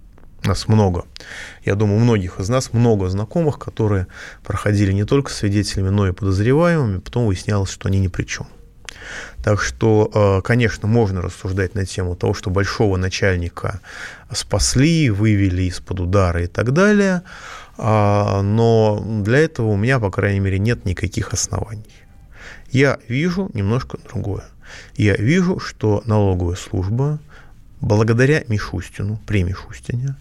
Нас 0.45 0.67
много. 0.67 1.05
Я 1.65 1.77
думаю, 1.77 1.99
у 1.99 2.01
многих 2.01 2.41
из 2.41 2.49
нас 2.49 2.73
много 2.73 3.09
знакомых, 3.09 3.59
которые 3.59 4.09
проходили 4.43 4.93
не 4.93 5.05
только 5.05 5.31
свидетелями, 5.31 5.91
но 5.91 6.09
и 6.09 6.13
подозреваемыми, 6.13 6.99
потом 6.99 7.27
выяснялось, 7.27 7.71
что 7.71 7.89
они 7.89 8.01
ни 8.01 8.09
при 8.09 8.25
чем. 8.25 8.47
Так 9.43 9.61
что, 9.61 10.11
э, 10.13 10.43
конечно, 10.43 10.89
можно 10.89 11.23
рассуждать 11.23 11.75
на 11.75 11.87
тему 11.87 12.17
того, 12.17 12.35
что 12.35 12.51
большого 12.51 12.97
начальника 12.97 13.81
спасли, 14.33 15.11
вывели 15.11 15.63
из-под 15.65 16.01
удара 16.01 16.43
и 16.43 16.47
так 16.47 16.73
далее, 16.73 17.23
а, 17.79 18.43
но 18.43 19.03
для 19.23 19.39
этого 19.39 19.69
у 19.69 19.77
меня, 19.77 19.99
по 19.99 20.11
крайней 20.11 20.41
мере, 20.41 20.59
нет 20.59 20.85
никаких 20.85 21.33
оснований. 21.33 21.85
Я 22.71 22.99
вижу 23.09 23.51
немножко 23.55 23.99
другое. 23.99 24.45
Я 24.97 25.15
вижу, 25.17 25.59
что 25.59 26.03
налоговая 26.07 26.57
служба, 26.57 27.19
благодаря 27.83 28.45
Мишустину, 28.49 29.21
при 29.27 29.43
Мишустине, 29.43 30.15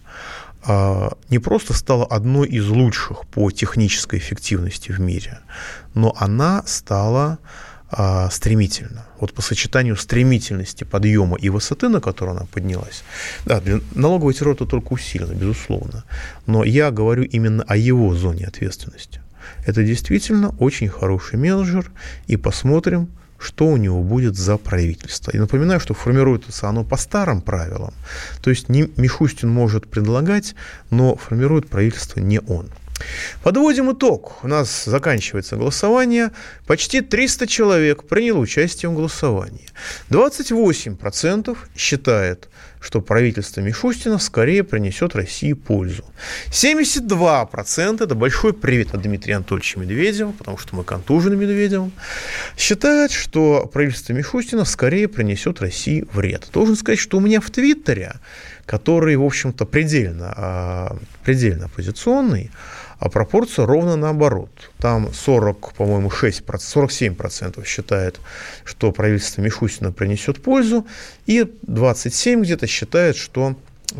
а, 0.64 1.12
не 1.30 1.38
просто 1.38 1.72
стала 1.72 2.04
одной 2.04 2.48
из 2.48 2.68
лучших 2.68 3.26
по 3.26 3.50
технической 3.50 4.18
эффективности 4.18 4.92
в 4.92 5.00
мире, 5.00 5.38
но 5.94 6.14
она 6.18 6.62
стала 6.66 7.38
а, 7.90 8.30
стремительно. 8.30 9.06
Вот 9.20 9.32
по 9.32 9.42
сочетанию 9.42 9.96
стремительности 9.96 10.84
подъема 10.84 11.36
и 11.36 11.48
высоты, 11.48 11.88
на 11.88 12.00
которую 12.00 12.36
она 12.36 12.46
поднялась, 12.46 13.04
да, 13.46 13.60
для 13.60 13.80
террор 13.80 14.54
это 14.54 14.66
только 14.66 14.92
усилено, 14.92 15.32
безусловно. 15.32 16.04
Но 16.46 16.64
я 16.64 16.90
говорю 16.90 17.24
именно 17.24 17.64
о 17.66 17.76
его 17.76 18.14
зоне 18.14 18.46
ответственности. 18.46 19.20
Это 19.66 19.84
действительно 19.84 20.54
очень 20.58 20.88
хороший 20.88 21.38
менеджер, 21.38 21.90
и 22.26 22.36
посмотрим, 22.36 23.08
что 23.42 23.66
у 23.66 23.76
него 23.76 24.02
будет 24.02 24.36
за 24.36 24.56
правительство. 24.56 25.30
И 25.32 25.38
напоминаю, 25.38 25.80
что 25.80 25.94
формируется 25.94 26.68
оно 26.68 26.84
по 26.84 26.96
старым 26.96 27.40
правилам. 27.40 27.92
То 28.40 28.50
есть 28.50 28.68
не 28.68 28.88
Мишустин 28.96 29.48
может 29.48 29.88
предлагать, 29.88 30.54
но 30.90 31.16
формирует 31.16 31.68
правительство 31.68 32.20
не 32.20 32.40
он. 32.40 32.68
Подводим 33.42 33.92
итог. 33.92 34.38
У 34.42 34.48
нас 34.48 34.84
заканчивается 34.84 35.56
голосование. 35.56 36.30
Почти 36.66 37.00
300 37.00 37.46
человек 37.46 38.04
приняло 38.04 38.38
участие 38.38 38.90
в 38.90 38.94
голосовании. 38.94 39.68
28% 40.10 41.56
считает, 41.76 42.48
что 42.82 43.00
правительство 43.00 43.60
Мишустина 43.60 44.18
скорее 44.18 44.64
принесет 44.64 45.14
России 45.14 45.52
пользу. 45.52 46.04
72% 46.50 48.04
это 48.04 48.14
большой 48.14 48.52
привет 48.52 48.92
от 48.94 49.02
Дмитрия 49.02 49.36
Анатольевича 49.36 49.78
Медведева, 49.78 50.32
потому 50.32 50.58
что 50.58 50.74
мы 50.74 50.82
контужены 50.82 51.36
Медведевым, 51.36 51.92
считает, 52.56 53.12
что 53.12 53.70
правительство 53.72 54.12
Мишустина 54.12 54.64
скорее 54.64 55.06
принесет 55.08 55.60
России 55.60 56.06
вред. 56.12 56.48
Должен 56.52 56.76
сказать, 56.76 56.98
что 56.98 57.18
у 57.18 57.20
меня 57.20 57.40
в 57.40 57.50
Твиттере, 57.50 58.14
который, 58.66 59.16
в 59.16 59.24
общем-то, 59.24 59.64
предельно, 59.64 60.34
а, 60.36 60.96
предельно 61.24 61.66
оппозиционный, 61.66 62.50
а 63.02 63.08
пропорция 63.08 63.66
ровно 63.66 63.96
наоборот. 63.96 64.70
Там 64.78 65.12
40, 65.12 65.74
по-моему, 65.74 66.08
6, 66.08 66.42
47% 66.42 67.64
считает, 67.66 68.20
что 68.62 68.92
правительство 68.92 69.42
Мишустина 69.42 69.90
принесет 69.90 70.40
пользу, 70.40 70.86
и 71.26 71.52
27 71.62 72.42
где-то 72.42 72.68
считает, 72.68 73.16
что 73.16 73.56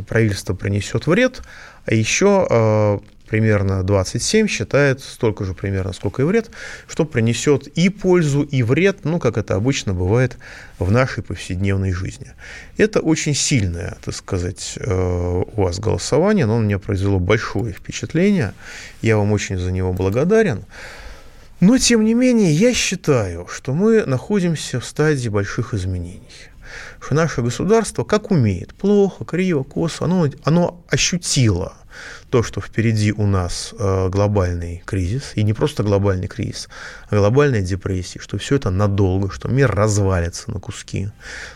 правительство 0.07 0.55
принесет 0.55 1.09
вред, 1.09 1.43
а 1.85 1.95
еще 1.95 2.47
э, 2.49 2.99
примерно 3.33 3.83
27 3.83 4.47
считает 4.47 5.01
столько 5.01 5.47
же 5.47 5.55
примерно, 5.55 5.95
сколько 5.95 6.21
и 6.21 6.25
вред, 6.27 6.51
что 6.87 7.07
принесет 7.07 7.67
и 7.67 7.89
пользу, 7.89 8.43
и 8.43 8.63
вред, 8.63 9.05
ну, 9.05 9.19
как 9.19 9.39
это 9.39 9.55
обычно 9.55 9.95
бывает 9.95 10.37
в 10.79 10.91
нашей 10.91 11.23
повседневной 11.23 11.93
жизни. 11.93 12.33
Это 12.77 13.01
очень 13.01 13.35
сильное, 13.35 13.97
так 14.05 14.15
сказать, 14.15 14.75
э, 14.77 15.43
у 15.57 15.63
вас 15.63 15.79
голосование, 15.79 16.45
но 16.45 16.57
оно 16.57 16.65
мне 16.65 16.79
произвело 16.79 17.19
большое 17.19 17.73
впечатление. 17.73 18.53
Я 19.01 19.17
вам 19.17 19.33
очень 19.33 19.57
за 19.57 19.73
него 19.73 19.95
благодарен. 19.95 20.67
Но, 21.61 21.79
тем 21.79 22.05
не 22.05 22.13
менее, 22.13 22.53
я 22.53 22.75
считаю, 22.75 23.47
что 23.47 23.73
мы 23.73 24.05
находимся 24.05 24.79
в 24.79 24.85
стадии 24.85 25.31
больших 25.31 25.73
изменений 25.73 26.21
что 27.01 27.15
наше 27.15 27.43
государство, 27.43 28.05
как 28.05 28.31
умеет, 28.31 28.75
плохо, 28.75 29.25
криво, 29.25 29.63
косо, 29.63 30.05
оно, 30.05 30.29
оно 30.45 30.83
ощутило 30.89 31.75
то, 32.33 32.43
что 32.43 32.63
впереди 32.63 33.13
у 33.13 33.27
нас 33.27 33.75
э, 33.79 34.09
глобальный 34.09 34.83
кризис, 34.87 35.33
и 35.35 35.43
не 35.43 35.53
просто 35.53 35.83
глобальный 35.83 36.29
кризис, 36.29 36.71
глобальная 37.17 37.61
депрессия, 37.61 38.21
что 38.21 38.39
все 38.39 38.57
это 38.57 38.71
надолго, 38.71 39.31
что 39.31 39.49
мир 39.49 39.71
развалится 39.71 40.51
на 40.51 40.61
куски. 40.61 41.09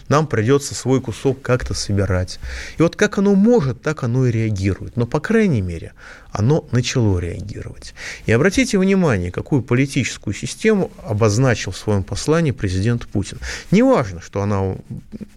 Нам 0.08 0.26
придется 0.26 0.74
свой 0.74 1.00
кусок 1.00 1.42
как-то 1.42 1.74
собирать. 1.74 2.38
И 2.78 2.82
вот 2.82 2.96
как 2.96 3.18
оно 3.18 3.34
может, 3.34 3.82
так 3.82 4.02
оно 4.02 4.26
и 4.26 4.30
реагирует. 4.30 4.96
Но, 4.96 5.06
по 5.06 5.20
крайней 5.20 5.62
мере, 5.62 5.92
оно 6.30 6.66
начало 6.70 7.18
реагировать. 7.18 7.94
И 8.26 8.32
обратите 8.32 8.78
внимание, 8.78 9.30
какую 9.30 9.62
политическую 9.62 10.34
систему 10.34 10.90
обозначил 11.02 11.72
в 11.72 11.78
своем 11.78 12.02
послании 12.02 12.50
президент 12.50 13.06
Путин. 13.06 13.38
Неважно, 13.70 14.20
что 14.20 14.42
она 14.42 14.76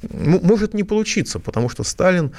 может 0.09 0.74
не 0.74 0.84
получиться, 0.84 1.39
потому 1.39 1.70
что 1.70 1.84
Сталин 1.84 2.32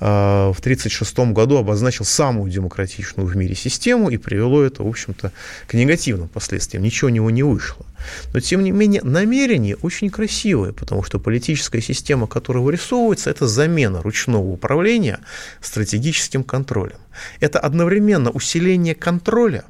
э, 0.00 0.04
в 0.04 0.60
1936 0.60 1.32
году 1.32 1.56
обозначил 1.56 2.04
самую 2.04 2.50
демократичную 2.50 3.26
в 3.26 3.36
мире 3.36 3.56
систему 3.56 4.10
и 4.10 4.16
привело 4.16 4.62
это, 4.62 4.84
в 4.84 4.88
общем-то, 4.88 5.32
к 5.66 5.74
негативным 5.74 6.28
последствиям. 6.28 6.84
Ничего 6.84 7.10
у 7.23 7.23
него 7.24 7.30
не 7.30 7.42
вышло. 7.42 7.86
Но, 8.32 8.40
тем 8.40 8.62
не 8.62 8.70
менее, 8.70 9.02
намерение 9.02 9.76
очень 9.76 10.10
красивое, 10.10 10.72
потому 10.72 11.02
что 11.02 11.18
политическая 11.18 11.80
система, 11.80 12.26
которая 12.26 12.62
вырисовывается, 12.62 13.30
это 13.30 13.46
замена 13.46 14.02
ручного 14.02 14.46
управления 14.46 15.20
стратегическим 15.60 16.44
контролем. 16.44 16.98
Это 17.40 17.58
одновременно 17.58 18.30
усиление 18.30 18.94
контроля, 18.94 19.64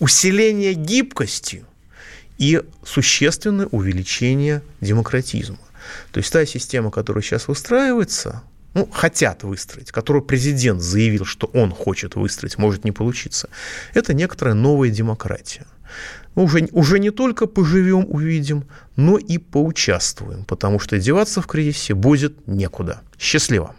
усиление 0.00 0.74
гибкости 0.74 1.64
и 2.38 2.62
существенное 2.84 3.66
увеличение 3.66 4.62
демократизма. 4.80 5.58
То 6.12 6.18
есть 6.18 6.32
та 6.32 6.44
система, 6.46 6.90
которая 6.90 7.22
сейчас 7.22 7.48
выстраивается, 7.48 8.42
ну, 8.74 8.88
хотят 8.90 9.42
выстроить, 9.42 9.90
которую 9.90 10.22
президент 10.22 10.80
заявил, 10.80 11.24
что 11.24 11.48
он 11.52 11.72
хочет 11.72 12.14
выстроить, 12.14 12.58
может 12.58 12.84
не 12.84 12.92
получиться, 12.92 13.48
это 13.94 14.14
некоторая 14.14 14.54
новая 14.54 14.90
демократия. 14.90 15.66
Мы 16.34 16.44
уже, 16.44 16.68
уже 16.72 16.98
не 16.98 17.10
только 17.10 17.46
поживем, 17.46 18.06
увидим, 18.08 18.64
но 18.96 19.18
и 19.18 19.38
поучаствуем, 19.38 20.44
потому 20.44 20.78
что 20.78 20.98
деваться 20.98 21.42
в 21.42 21.46
кризисе 21.46 21.94
будет 21.94 22.46
некуда. 22.46 23.00
Счастливо! 23.18 23.74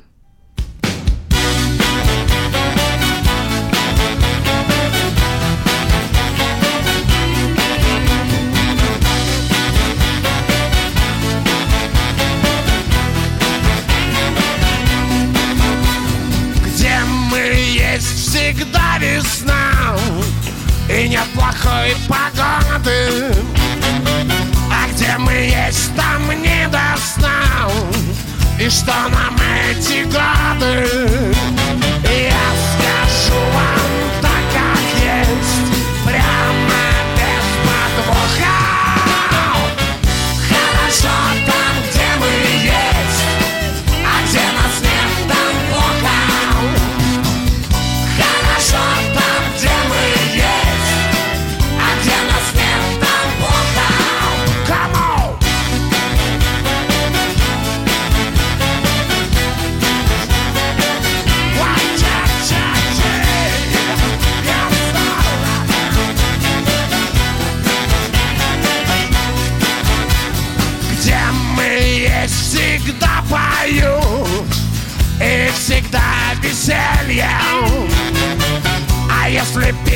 всегда 18.01 18.97
весна 18.97 19.70
И 20.91 21.07
нет 21.07 21.25
плохой 21.33 21.95
погоды 22.09 23.33
А 24.69 24.89
где 24.91 25.17
мы 25.17 25.31
есть, 25.31 25.95
там 25.95 26.29
не 26.41 26.67
до 26.67 26.81
сна 26.97 27.69
И 28.59 28.69
что 28.69 28.93
нам 29.09 29.37
эти 29.69 30.03
годы? 30.03 31.33
Я 32.03 32.43
скажу 32.75 33.39
вам 33.53 34.00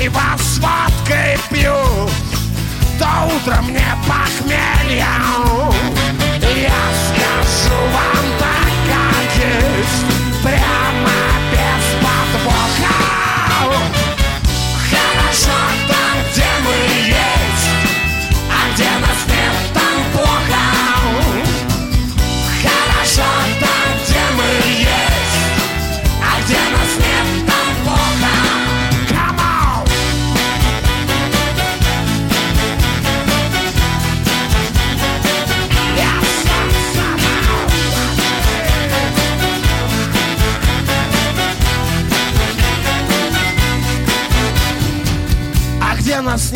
пиво 0.06 0.22
с 0.38 0.60
водкой 0.60 1.38
пью. 1.50 1.74
То 3.00 3.36
утром 3.36 3.74
не 3.74 3.86
похмелья 4.08 5.08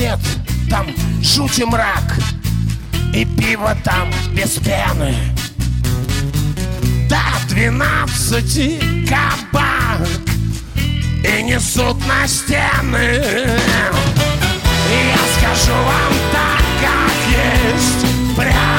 нет, 0.09 0.19
там 0.69 0.87
жуть 1.21 1.59
и 1.59 1.65
мрак 1.65 2.17
И 3.13 3.25
пиво 3.25 3.75
там 3.83 4.09
без 4.33 4.51
пены. 4.57 5.15
До 7.07 7.19
двенадцати 7.47 8.79
кабак 9.07 10.07
И 11.23 11.43
несут 11.43 11.97
на 12.07 12.27
стены. 12.27 13.21
Я 14.89 15.19
скажу 15.37 15.73
вам 15.73 16.13
так, 16.31 16.63
как 16.81 17.13
есть 17.29 18.35
Прямо 18.35 18.78